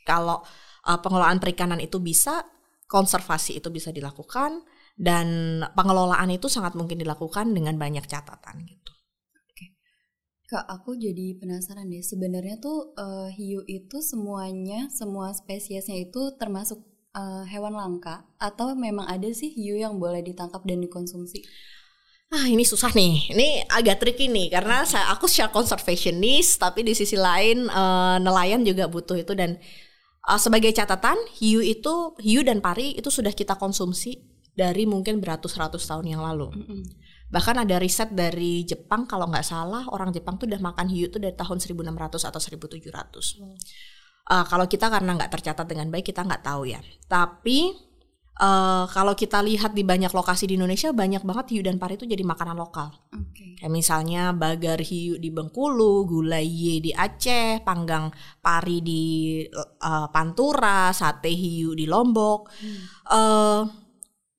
kalau 0.09 0.41
uh, 0.89 0.99
pengelolaan 1.05 1.45
perikanan 1.45 1.85
itu 1.85 2.01
bisa 2.01 2.49
konservasi 2.89 3.61
itu 3.61 3.69
bisa 3.69 3.93
dilakukan 3.93 4.65
dan 4.97 5.61
pengelolaan 5.77 6.33
itu 6.35 6.49
sangat 6.51 6.75
mungkin 6.75 6.99
dilakukan 6.99 7.53
dengan 7.55 7.79
banyak 7.79 8.03
catatan 8.09 8.67
gitu. 8.67 8.98
Kak, 10.49 10.65
aku 10.65 10.97
jadi 10.97 11.37
penasaran 11.37 11.93
deh. 11.93 12.01
Sebenarnya 12.01 12.57
tuh 12.57 12.97
uh, 12.97 13.29
hiu 13.29 13.61
itu 13.69 14.01
semuanya, 14.01 14.89
semua 14.89 15.29
spesiesnya 15.37 16.01
itu 16.01 16.33
termasuk 16.41 16.81
uh, 17.13 17.45
hewan 17.45 17.77
langka 17.77 18.25
atau 18.41 18.73
memang 18.73 19.05
ada 19.05 19.29
sih 19.29 19.53
hiu 19.53 19.77
yang 19.77 20.01
boleh 20.01 20.25
ditangkap 20.25 20.65
dan 20.65 20.81
dikonsumsi? 20.81 21.45
Ah 22.33 22.49
ini 22.49 22.65
susah 22.65 22.97
nih, 22.97 23.33
ini 23.37 23.49
agak 23.69 24.01
tricky 24.01 24.33
nih 24.33 24.49
karena 24.49 24.89
saya 24.89 25.13
aku 25.13 25.29
secara 25.29 25.53
conservationist 25.53 26.57
tapi 26.61 26.81
di 26.81 26.97
sisi 26.97 27.21
lain 27.21 27.69
uh, 27.69 28.17
nelayan 28.17 28.65
juga 28.65 28.89
butuh 28.89 29.21
itu 29.21 29.37
dan 29.37 29.61
uh, 30.29 30.41
sebagai 30.41 30.73
catatan 30.73 31.17
hiu 31.41 31.61
itu 31.61 32.17
hiu 32.25 32.41
dan 32.41 32.65
pari 32.65 32.97
itu 32.97 33.13
sudah 33.13 33.37
kita 33.37 33.57
konsumsi 33.57 34.25
dari 34.57 34.89
mungkin 34.89 35.21
beratus-ratus 35.21 35.85
tahun 35.85 36.09
yang 36.09 36.25
lalu. 36.25 36.53
Mm 36.57 36.65
-hmm. 36.65 36.83
Bahkan 37.29 37.69
ada 37.69 37.77
riset 37.77 38.09
dari 38.17 38.65
Jepang 38.65 39.05
kalau 39.05 39.29
nggak 39.29 39.45
salah 39.45 39.85
orang 39.93 40.13
Jepang 40.17 40.41
tuh 40.41 40.49
udah 40.49 40.61
makan 40.61 40.89
hiu 40.89 41.13
tuh 41.13 41.21
dari 41.21 41.37
tahun 41.37 41.61
1600 41.61 42.25
atau 42.25 42.41
1700. 42.41 42.89
Hmm. 43.37 43.57
Uh, 44.29 44.45
kalau 44.45 44.69
kita 44.69 44.93
karena 44.93 45.17
nggak 45.17 45.33
tercatat 45.41 45.65
dengan 45.69 45.89
baik 45.93 46.09
kita 46.09 46.25
nggak 46.25 46.45
tahu 46.45 46.69
ya. 46.69 46.81
Tapi 47.05 47.73
uh, 48.41 48.85
kalau 48.89 49.13
kita 49.13 49.45
lihat 49.45 49.77
di 49.77 49.85
banyak 49.85 50.13
lokasi 50.13 50.49
di 50.49 50.57
Indonesia 50.57 50.93
banyak 50.95 51.21
banget 51.25 51.47
hiu 51.53 51.63
dan 51.65 51.77
pari 51.77 52.01
itu 52.01 52.09
jadi 52.09 52.25
makanan 52.25 52.57
lokal. 52.57 52.93
Okay. 53.13 53.61
Kayak 53.61 53.73
misalnya 53.73 54.33
bagar 54.33 54.81
hiu 54.81 55.21
di 55.21 55.29
Bengkulu, 55.29 56.09
gulai 56.09 56.81
di 56.81 56.93
Aceh, 56.95 57.61
panggang 57.61 58.09
pari 58.41 58.81
di 58.81 59.05
uh, 59.53 60.09
Pantura, 60.09 60.93
sate 60.97 61.29
hiu 61.29 61.77
di 61.77 61.85
Lombok. 61.85 62.49
Hmm. 62.57 62.81
Uh, 63.05 63.63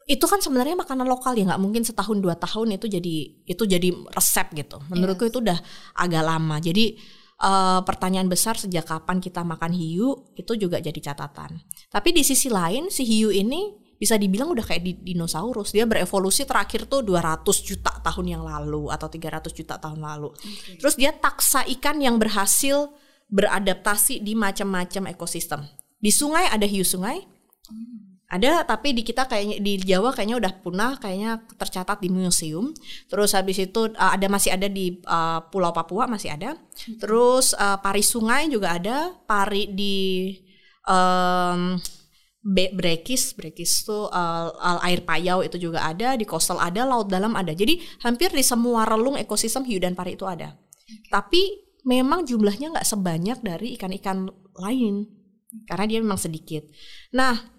itu 0.09 0.25
kan 0.25 0.41
sebenarnya 0.41 0.73
makanan 0.73 1.05
lokal 1.05 1.37
ya 1.37 1.45
nggak 1.45 1.61
mungkin 1.61 1.85
setahun 1.85 2.17
dua 2.17 2.33
tahun 2.33 2.81
itu 2.81 2.89
jadi 2.89 3.15
itu 3.45 3.63
jadi 3.69 3.93
resep 4.09 4.57
gitu 4.57 4.81
menurutku 4.89 5.29
yes. 5.29 5.31
itu 5.31 5.37
udah 5.45 5.59
agak 6.01 6.23
lama 6.25 6.57
jadi 6.57 6.97
uh, 7.45 7.85
pertanyaan 7.85 8.25
besar 8.25 8.57
sejak 8.57 8.89
kapan 8.89 9.21
kita 9.21 9.45
makan 9.45 9.69
hiu 9.69 10.33
itu 10.33 10.57
juga 10.57 10.81
jadi 10.81 10.97
catatan 10.97 11.61
tapi 11.93 12.09
di 12.09 12.25
sisi 12.25 12.49
lain 12.49 12.89
si 12.89 13.05
hiu 13.05 13.29
ini 13.29 13.77
bisa 13.99 14.17
dibilang 14.17 14.55
udah 14.55 14.63
kayak 14.63 14.79
di 14.79 14.95
dinosaurus. 15.11 15.75
Dia 15.75 15.83
berevolusi 15.83 16.47
terakhir 16.47 16.87
tuh 16.87 17.03
200 17.03 17.43
juta 17.67 17.91
tahun 17.99 18.31
yang 18.31 18.43
lalu 18.47 18.87
atau 18.95 19.11
300 19.11 19.51
juta 19.51 19.75
tahun 19.75 19.99
lalu. 19.99 20.31
Okay. 20.39 20.79
Terus 20.79 20.95
dia 20.95 21.11
taksa 21.11 21.67
ikan 21.67 21.99
yang 21.99 22.15
berhasil 22.15 22.95
beradaptasi 23.27 24.23
di 24.23 24.39
macam-macam 24.39 25.11
ekosistem. 25.11 25.67
Di 25.99 26.15
sungai 26.15 26.47
ada 26.47 26.63
hiu 26.63 26.87
sungai. 26.87 27.27
Hmm 27.67 28.08
ada 28.29 28.61
tapi 28.61 28.93
di 28.93 29.01
kita 29.01 29.25
kayaknya 29.25 29.57
di 29.57 29.81
Jawa 29.81 30.13
kayaknya 30.13 30.37
udah 30.37 30.53
punah 30.61 30.93
kayaknya 31.01 31.41
tercatat 31.57 31.97
di 31.97 32.13
museum. 32.13 32.69
Terus 33.09 33.33
habis 33.33 33.57
itu 33.57 33.89
uh, 33.89 34.11
ada 34.13 34.29
masih 34.29 34.53
ada 34.53 34.69
di 34.69 35.01
uh, 35.09 35.41
Pulau 35.49 35.73
Papua 35.73 36.05
masih 36.05 36.37
ada. 36.37 36.53
Terus 37.01 37.57
uh, 37.57 37.81
pari 37.81 38.05
sungai 38.05 38.45
juga 38.45 38.77
ada. 38.77 39.17
Pari 39.25 39.73
di 39.73 39.97
um, 40.85 41.81
Brekis, 42.45 43.33
Brekis 43.33 43.81
tuh 43.81 44.13
uh, 44.13 44.79
air 44.85 45.01
payau 45.01 45.41
itu 45.41 45.57
juga 45.57 45.89
ada, 45.89 46.13
di 46.13 46.23
coastal 46.23 46.61
ada, 46.61 46.85
laut 46.85 47.09
dalam 47.09 47.33
ada. 47.33 47.49
Jadi 47.51 47.81
hampir 48.05 48.29
di 48.29 48.45
semua 48.45 48.85
relung 48.85 49.17
ekosistem 49.17 49.65
hiu 49.65 49.81
dan 49.81 49.97
pari 49.97 50.13
itu 50.13 50.29
ada. 50.29 50.53
Tapi 51.09 51.65
memang 51.81 52.29
jumlahnya 52.29 52.77
nggak 52.77 52.87
sebanyak 52.87 53.41
dari 53.41 53.73
ikan-ikan 53.73 54.29
lain. 54.53 55.09
Karena 55.65 55.85
dia 55.89 55.99
memang 55.99 56.21
sedikit. 56.21 56.61
Nah, 57.17 57.58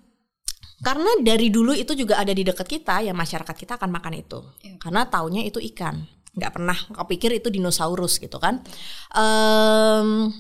karena 0.81 1.11
dari 1.21 1.53
dulu 1.53 1.77
itu 1.77 1.93
juga 1.93 2.17
ada 2.17 2.33
di 2.33 2.41
dekat 2.41 2.65
kita, 2.65 3.05
ya 3.05 3.13
masyarakat 3.13 3.53
kita 3.53 3.77
akan 3.77 3.93
makan 3.93 4.17
itu. 4.17 4.41
Ya. 4.65 4.81
Karena 4.81 5.05
taunya 5.05 5.45
itu 5.45 5.61
ikan, 5.73 6.01
nggak 6.33 6.53
pernah 6.57 6.79
kepikir 6.97 7.37
itu 7.37 7.53
dinosaurus 7.53 8.17
gitu 8.17 8.41
kan. 8.41 8.65
Um, 9.13 10.33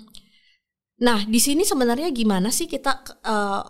nah 1.00 1.20
di 1.28 1.40
sini 1.40 1.64
sebenarnya 1.64 2.08
gimana 2.12 2.48
sih 2.48 2.64
kita 2.64 3.04
uh, 3.28 3.62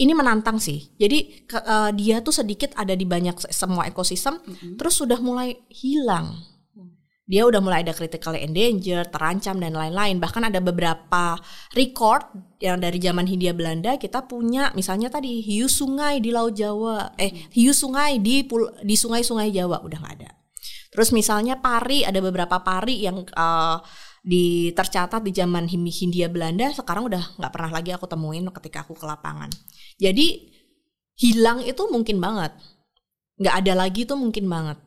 ini 0.00 0.12
menantang 0.16 0.56
sih. 0.56 0.96
Jadi 0.96 1.48
uh, 1.52 1.92
dia 1.92 2.24
tuh 2.24 2.32
sedikit 2.32 2.72
ada 2.80 2.96
di 2.96 3.04
banyak 3.04 3.36
semua 3.52 3.84
ekosistem, 3.84 4.40
mm 4.40 4.52
-hmm. 4.56 4.72
terus 4.80 4.96
sudah 4.96 5.20
mulai 5.20 5.52
hilang 5.68 6.55
dia 7.26 7.42
udah 7.42 7.58
mulai 7.58 7.82
ada 7.82 7.90
critically 7.90 8.46
endangered, 8.46 9.10
terancam 9.10 9.58
dan 9.58 9.74
lain-lain. 9.74 10.22
Bahkan 10.22 10.46
ada 10.46 10.62
beberapa 10.62 11.34
record 11.74 12.22
yang 12.62 12.78
dari 12.78 13.02
zaman 13.02 13.26
Hindia 13.26 13.50
Belanda 13.50 13.98
kita 13.98 14.30
punya 14.30 14.70
misalnya 14.78 15.10
tadi 15.10 15.42
hiu 15.42 15.66
sungai 15.66 16.22
di 16.22 16.30
Laut 16.30 16.54
Jawa, 16.54 17.18
eh 17.18 17.50
hiu 17.50 17.74
sungai 17.74 18.22
di 18.22 18.46
di 18.86 18.94
sungai-sungai 18.94 19.50
Jawa 19.50 19.82
udah 19.82 19.98
nggak 19.98 20.14
ada. 20.22 20.30
Terus 20.94 21.10
misalnya 21.10 21.58
pari 21.58 22.06
ada 22.06 22.22
beberapa 22.22 22.62
pari 22.62 23.02
yang 23.02 23.26
uh, 23.34 23.82
di 24.22 24.70
tercatat 24.70 25.22
di 25.22 25.34
zaman 25.34 25.66
Hindia 25.66 26.30
Belanda 26.30 26.70
sekarang 26.70 27.10
udah 27.10 27.42
nggak 27.42 27.52
pernah 27.52 27.70
lagi 27.74 27.90
aku 27.90 28.06
temuin 28.06 28.46
ketika 28.54 28.86
aku 28.86 28.94
ke 28.94 29.02
lapangan. 29.02 29.50
Jadi 29.98 30.46
hilang 31.18 31.58
itu 31.66 31.82
mungkin 31.90 32.22
banget, 32.22 32.54
nggak 33.42 33.54
ada 33.66 33.72
lagi 33.74 34.06
tuh 34.06 34.14
mungkin 34.14 34.46
banget. 34.46 34.78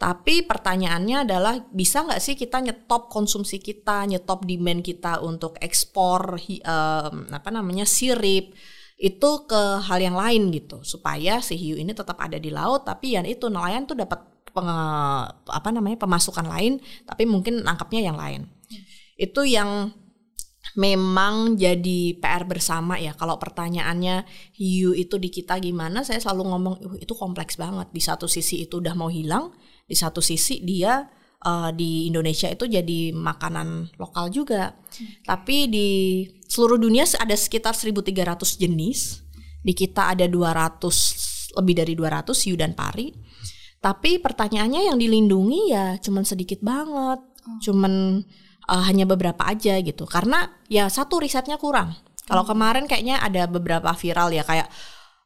Tapi 0.00 0.48
pertanyaannya 0.48 1.28
adalah 1.28 1.60
bisa 1.68 2.08
nggak 2.08 2.24
sih 2.24 2.32
kita 2.32 2.64
nyetop 2.64 3.12
konsumsi 3.12 3.60
kita, 3.60 4.08
nyetop 4.08 4.48
demand 4.48 4.80
kita 4.80 5.20
untuk 5.20 5.60
ekspor 5.60 6.40
um, 6.40 7.28
apa 7.28 7.48
namanya 7.52 7.84
sirip 7.84 8.56
itu 8.96 9.30
ke 9.44 9.62
hal 9.84 10.00
yang 10.00 10.16
lain 10.16 10.48
gitu 10.56 10.80
supaya 10.84 11.44
si 11.44 11.56
hiu 11.56 11.76
ini 11.76 11.92
tetap 11.92 12.16
ada 12.20 12.36
di 12.36 12.52
laut 12.52 12.84
tapi 12.84 13.16
yang 13.16 13.24
itu 13.28 13.48
nelayan 13.48 13.84
tuh 13.88 13.96
dapat 13.96 14.24
apa 15.48 15.68
namanya 15.68 16.00
pemasukan 16.00 16.48
lain 16.48 16.80
tapi 17.04 17.28
mungkin 17.28 17.60
nangkapnya 17.60 18.00
yang 18.00 18.16
lain. 18.16 18.48
Hmm. 18.48 18.82
Itu 19.20 19.44
yang 19.44 19.92
memang 20.78 21.58
jadi 21.58 22.16
PR 22.16 22.46
bersama 22.46 22.96
ya. 22.96 23.12
Kalau 23.16 23.36
pertanyaannya 23.36 24.24
hiu 24.56 24.94
itu 24.94 25.18
di 25.18 25.28
kita 25.32 25.58
gimana, 25.58 26.02
saya 26.06 26.22
selalu 26.22 26.42
ngomong 26.50 26.74
itu 27.02 27.14
kompleks 27.16 27.58
banget. 27.58 27.90
Di 27.90 28.02
satu 28.02 28.30
sisi 28.30 28.62
itu 28.66 28.78
udah 28.78 28.94
mau 28.94 29.10
hilang, 29.10 29.50
di 29.90 29.98
satu 29.98 30.22
sisi 30.22 30.62
dia 30.62 31.02
uh, 31.42 31.70
di 31.74 32.06
Indonesia 32.06 32.46
itu 32.46 32.70
jadi 32.70 33.10
makanan 33.10 33.98
lokal 33.98 34.30
juga. 34.30 34.78
Okay. 34.86 35.26
Tapi 35.26 35.56
di 35.66 35.88
seluruh 36.46 36.78
dunia 36.78 37.02
ada 37.18 37.34
sekitar 37.34 37.74
1300 37.74 38.62
jenis. 38.62 39.26
Di 39.60 39.76
kita 39.76 40.14
ada 40.16 40.24
200 40.24 41.58
lebih 41.60 41.74
dari 41.74 41.92
200 41.98 42.30
hiu 42.46 42.54
dan 42.54 42.72
pari. 42.72 43.10
Tapi 43.80 44.22
pertanyaannya 44.22 44.92
yang 44.92 44.96
dilindungi 45.00 45.74
ya 45.74 45.98
cuman 45.98 46.22
sedikit 46.22 46.62
banget. 46.62 47.20
Oh. 47.20 47.58
Cuman 47.60 48.22
uh, 48.70 48.82
hanya 48.86 49.04
beberapa 49.04 49.42
aja 49.42 49.74
gitu. 49.82 50.06
Karena 50.06 50.46
ya 50.70 50.86
satu 50.86 51.18
risetnya 51.18 51.58
kurang. 51.58 51.98
Kalau 52.30 52.46
hmm. 52.46 52.50
kemarin 52.54 52.84
kayaknya 52.86 53.18
ada 53.18 53.50
beberapa 53.50 53.90
viral 53.98 54.30
ya 54.30 54.46
kayak 54.46 54.70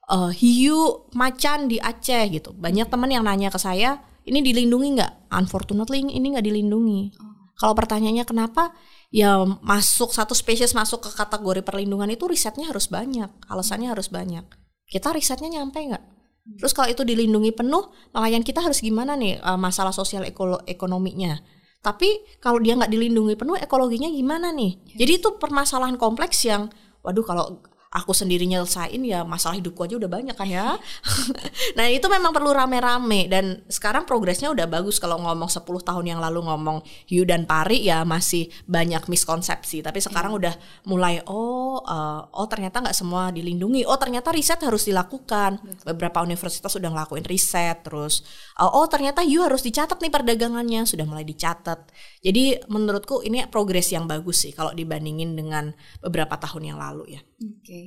uh, 0.09 0.33
hiu 0.33 1.05
macan 1.13 1.69
di 1.69 1.77
Aceh 1.79 2.33
gitu. 2.33 2.57
Banyak 2.57 2.89
teman 2.89 3.11
yang 3.13 3.27
nanya 3.27 3.53
ke 3.53 3.61
saya, 3.61 4.01
ini 4.25 4.41
dilindungi 4.41 4.89
nggak? 4.97 5.13
Unfortunately 5.33 6.05
ini 6.05 6.27
nggak 6.33 6.45
dilindungi. 6.45 7.01
Oh. 7.21 7.53
Kalau 7.55 7.75
pertanyaannya 7.77 8.25
kenapa? 8.27 8.75
Ya 9.15 9.39
masuk 9.45 10.11
satu 10.11 10.35
spesies 10.35 10.75
masuk 10.75 11.07
ke 11.07 11.11
kategori 11.15 11.63
perlindungan 11.63 12.11
itu 12.11 12.27
risetnya 12.27 12.67
harus 12.67 12.91
banyak, 12.91 13.31
alasannya 13.47 13.95
harus 13.95 14.11
banyak. 14.11 14.43
Kita 14.91 15.15
risetnya 15.15 15.61
nyampe 15.61 15.79
nggak? 15.79 16.05
Hmm. 16.05 16.57
Terus 16.59 16.73
kalau 16.75 16.91
itu 16.91 17.07
dilindungi 17.07 17.55
penuh, 17.55 17.95
nelayan 18.11 18.43
kita 18.43 18.59
harus 18.59 18.83
gimana 18.83 19.15
nih 19.15 19.39
uh, 19.39 19.61
masalah 19.61 19.95
sosial 19.95 20.27
ekonominya? 20.67 21.39
Tapi 21.85 22.41
kalau 22.41 22.59
dia 22.65 22.75
nggak 22.75 22.91
dilindungi 22.91 23.37
penuh, 23.37 23.61
ekologinya 23.61 24.09
gimana 24.09 24.51
nih? 24.51 24.81
Yes. 24.89 24.99
Jadi 25.05 25.13
itu 25.21 25.29
permasalahan 25.37 26.01
kompleks 26.01 26.43
yang, 26.49 26.73
waduh 27.05 27.23
kalau 27.23 27.61
aku 27.95 28.11
sendiri 28.11 28.43
nyelesain 28.51 28.99
ya 29.07 29.23
masalah 29.23 29.55
hidupku 29.55 29.87
aja 29.87 29.95
udah 29.95 30.11
banyak 30.11 30.35
kan 30.35 30.51
ya. 30.51 30.75
nah 31.79 31.87
itu 31.87 32.03
memang 32.11 32.35
perlu 32.35 32.51
rame-rame 32.51 33.31
dan 33.31 33.63
sekarang 33.71 34.03
progresnya 34.03 34.51
udah 34.51 34.67
bagus 34.67 34.99
kalau 34.99 35.23
ngomong 35.23 35.47
10 35.47 35.63
tahun 35.63 36.05
yang 36.11 36.19
lalu 36.19 36.43
ngomong 36.43 36.83
hiu 37.07 37.23
dan 37.23 37.47
pari 37.47 37.87
ya 37.87 38.03
masih 38.03 38.51
banyak 38.67 39.07
miskonsepsi 39.07 39.87
tapi 39.87 40.03
sekarang 40.03 40.35
hmm. 40.35 40.41
udah 40.43 40.55
mulai 40.91 41.23
oh 41.31 41.79
uh, 41.87 42.27
oh 42.35 42.47
ternyata 42.51 42.83
nggak 42.83 42.99
semua 42.99 43.31
dilindungi 43.31 43.87
oh 43.87 43.95
ternyata 43.95 44.35
riset 44.35 44.59
harus 44.67 44.91
dilakukan 44.91 45.63
beberapa 45.87 46.19
universitas 46.27 46.75
sudah 46.75 46.91
ngelakuin 46.91 47.23
riset 47.23 47.87
terus 47.87 48.27
uh, 48.59 48.67
oh 48.75 48.91
ternyata 48.91 49.23
hiu 49.23 49.47
harus 49.47 49.63
dicatat 49.63 50.03
nih 50.03 50.11
perdagangannya 50.11 50.83
sudah 50.83 51.07
mulai 51.07 51.23
dicatat 51.23 51.95
jadi 52.25 52.67
menurutku 52.67 53.23
ini 53.23 53.47
progres 53.47 53.93
yang 53.95 54.11
bagus 54.11 54.43
sih 54.43 54.53
kalau 54.57 54.73
dibandingin 54.75 55.37
dengan 55.39 55.71
beberapa 56.01 56.41
tahun 56.41 56.75
yang 56.75 56.79
lalu 56.81 57.19
ya. 57.19 57.21
Oke. 57.21 57.61
Okay. 57.63 57.84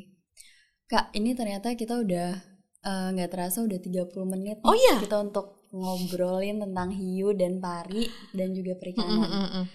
Kak, 0.87 1.11
ini 1.19 1.35
ternyata 1.35 1.75
kita 1.75 1.99
udah 1.99 2.29
eh, 2.87 3.07
nggak 3.11 3.27
uh, 3.27 3.31
terasa 3.31 3.59
udah 3.59 3.75
30 3.75 4.07
menit 4.23 4.57
oh, 4.63 4.71
iya? 4.71 4.95
kita 5.03 5.19
untuk 5.19 5.67
ngobrolin 5.75 6.63
tentang 6.63 6.95
hiu 6.95 7.35
dan 7.35 7.59
pari 7.59 8.07
dan 8.31 8.55
juga 8.55 8.79
perikanan. 8.79 9.27
Mm 9.27 9.47
-hmm. 9.51 9.65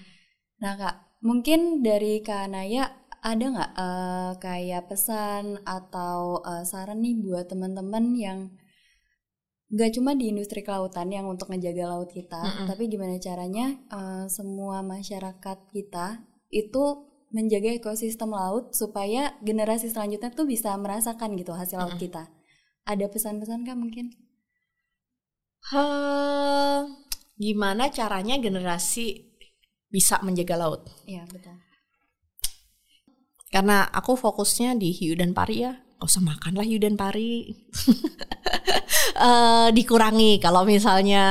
Nah, 0.64 0.72
Kak, 0.80 1.20
mungkin 1.20 1.84
dari 1.84 2.24
Kak 2.24 2.48
Naya 2.48 2.88
ada 3.20 3.44
nggak 3.44 3.72
uh, 3.76 4.32
kayak 4.40 4.88
pesan 4.88 5.60
atau 5.68 6.40
uh, 6.40 6.64
saran 6.64 7.04
nih 7.04 7.20
buat 7.20 7.46
teman-teman 7.46 8.16
yang 8.16 8.38
gak 9.72 9.96
cuma 9.96 10.12
di 10.12 10.28
industri 10.28 10.60
kelautan 10.60 11.08
yang 11.08 11.24
untuk 11.28 11.48
ngejaga 11.48 11.92
laut 11.96 12.08
kita, 12.12 12.40
mm 12.40 12.52
-hmm. 12.52 12.66
tapi 12.68 12.82
gimana 12.88 13.16
caranya 13.20 13.76
uh, 13.92 14.24
semua 14.28 14.80
masyarakat 14.84 15.58
kita 15.72 16.24
itu 16.52 17.11
menjaga 17.32 17.72
ekosistem 17.72 18.30
laut 18.30 18.76
supaya 18.76 19.34
generasi 19.40 19.88
selanjutnya 19.88 20.30
tuh 20.30 20.44
bisa 20.44 20.76
merasakan 20.76 21.32
gitu 21.40 21.56
hasil 21.56 21.80
laut 21.80 21.96
kita. 21.96 22.28
Ada 22.84 23.08
pesan-pesan 23.08 23.64
kah 23.64 23.74
mungkin? 23.74 24.12
Uh, 25.72 26.84
gimana 27.40 27.88
caranya 27.88 28.36
generasi 28.36 29.32
bisa 29.88 30.20
menjaga 30.20 30.60
laut? 30.60 30.92
Iya 31.08 31.24
betul. 31.28 31.56
Karena 33.52 33.88
aku 33.88 34.16
fokusnya 34.16 34.76
di 34.76 34.92
hiu 34.92 35.12
dan 35.16 35.36
pari 35.36 35.64
ya, 35.64 35.76
gak 35.76 36.08
usah 36.08 36.24
makan 36.24 36.56
lah 36.56 36.64
hiu 36.64 36.80
dan 36.80 36.96
pari. 36.96 37.52
uh, 39.20 39.68
dikurangi 39.76 40.40
kalau 40.40 40.64
misalnya 40.64 41.24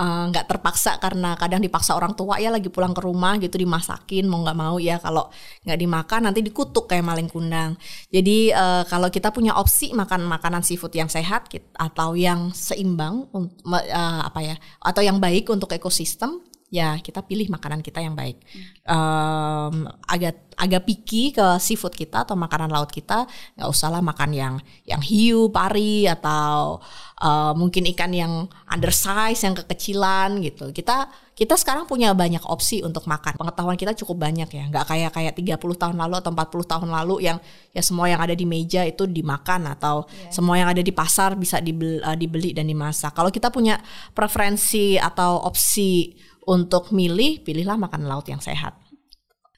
nggak 0.00 0.46
uh, 0.46 0.48
terpaksa 0.48 0.96
karena 0.96 1.36
kadang 1.36 1.60
dipaksa 1.60 1.92
orang 1.92 2.16
tua 2.16 2.40
ya 2.40 2.48
lagi 2.48 2.72
pulang 2.72 2.96
ke 2.96 3.04
rumah 3.04 3.36
gitu 3.36 3.60
dimasakin 3.60 4.24
mau 4.24 4.40
nggak 4.40 4.56
mau 4.56 4.80
ya 4.80 4.96
kalau 4.96 5.28
nggak 5.68 5.78
dimakan 5.78 6.20
nanti 6.30 6.40
dikutuk 6.40 6.88
kayak 6.88 7.04
maling 7.04 7.28
kundang. 7.28 7.76
Jadi 8.08 8.48
uh, 8.56 8.88
kalau 8.88 9.12
kita 9.12 9.28
punya 9.28 9.52
opsi 9.60 9.92
makan 9.92 10.24
makanan 10.24 10.64
seafood 10.64 10.96
yang 10.96 11.12
sehat 11.12 11.52
atau 11.76 12.16
yang 12.16 12.48
seimbang 12.56 13.28
uh, 13.34 14.20
apa 14.24 14.40
ya 14.40 14.56
atau 14.80 15.04
yang 15.04 15.20
baik 15.20 15.46
untuk 15.52 15.68
ekosistem 15.76 16.40
ya 16.70 16.94
kita 17.02 17.26
pilih 17.26 17.50
makanan 17.50 17.82
kita 17.82 17.98
yang 17.98 18.14
baik. 18.14 18.38
Um, 18.86 19.90
agak 20.06 20.54
agak 20.54 20.86
picky 20.86 21.34
ke 21.34 21.58
seafood 21.58 21.98
kita 21.98 22.22
atau 22.22 22.38
makanan 22.38 22.70
laut 22.70 22.94
kita, 22.94 23.26
nggak 23.58 23.68
usahlah 23.68 23.98
makan 23.98 24.30
yang 24.30 24.54
yang 24.86 25.02
hiu, 25.02 25.50
pari 25.50 26.06
atau 26.06 26.78
uh, 27.18 27.52
mungkin 27.58 27.90
ikan 27.90 28.14
yang 28.14 28.46
undersize, 28.70 29.42
yang 29.42 29.58
kekecilan 29.58 30.38
gitu. 30.46 30.70
Kita 30.70 31.10
kita 31.34 31.56
sekarang 31.56 31.88
punya 31.88 32.12
banyak 32.12 32.44
opsi 32.44 32.84
untuk 32.84 33.08
makan. 33.08 33.40
Pengetahuan 33.40 33.80
kita 33.80 33.96
cukup 33.96 34.28
banyak 34.28 34.52
ya, 34.52 34.64
nggak 34.68 34.84
kayak 34.84 35.10
kayak 35.16 35.32
30 35.58 35.80
tahun 35.80 35.96
lalu 35.96 36.14
atau 36.20 36.30
40 36.36 36.72
tahun 36.76 36.88
lalu 36.92 37.24
yang 37.24 37.40
ya 37.72 37.82
semua 37.82 38.12
yang 38.12 38.20
ada 38.20 38.36
di 38.36 38.44
meja 38.44 38.84
itu 38.84 39.08
dimakan 39.08 39.72
atau 39.72 40.04
yeah. 40.06 40.28
semua 40.30 40.60
yang 40.60 40.68
ada 40.68 40.84
di 40.84 40.92
pasar 40.92 41.34
bisa 41.34 41.58
dibeli, 41.58 41.98
uh, 42.04 42.14
dibeli 42.14 42.52
dan 42.52 42.68
dimasak. 42.68 43.16
Kalau 43.16 43.32
kita 43.32 43.48
punya 43.48 43.80
preferensi 44.12 45.00
atau 45.00 45.40
opsi 45.48 46.12
untuk 46.50 46.90
milih, 46.90 47.46
pilihlah 47.46 47.78
makan 47.78 48.10
laut 48.10 48.26
yang 48.26 48.42
sehat. 48.42 48.74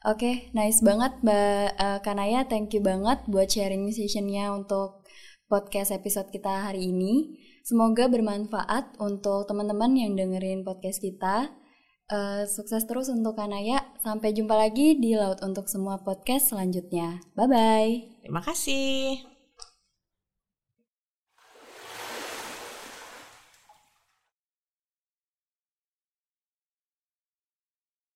Oke, 0.03 0.19
okay, 0.19 0.35
nice 0.53 0.85
banget 0.85 1.15
Mbak 1.25 1.67
uh, 1.79 1.99
Kanaya. 2.05 2.45
Thank 2.45 2.77
you 2.77 2.83
banget 2.85 3.25
buat 3.31 3.49
sharing 3.49 3.89
sessionnya 3.95 4.53
untuk 4.53 5.07
podcast 5.49 5.95
episode 5.95 6.29
kita 6.29 6.69
hari 6.69 6.91
ini. 6.93 7.39
Semoga 7.63 8.11
bermanfaat 8.11 8.99
untuk 8.99 9.47
teman-teman 9.47 9.95
yang 9.95 10.13
dengerin 10.19 10.67
podcast 10.67 10.99
kita. 10.99 11.55
Uh, 12.11 12.45
sukses 12.51 12.83
terus 12.85 13.09
untuk 13.09 13.39
Kanaya. 13.39 13.95
Sampai 14.03 14.35
jumpa 14.35 14.59
lagi 14.59 14.99
di 14.99 15.15
Laut 15.15 15.39
Untuk 15.41 15.71
Semua 15.71 16.03
podcast 16.03 16.51
selanjutnya. 16.51 17.23
Bye-bye. 17.39 18.27
Terima 18.27 18.43
kasih. 18.43 19.32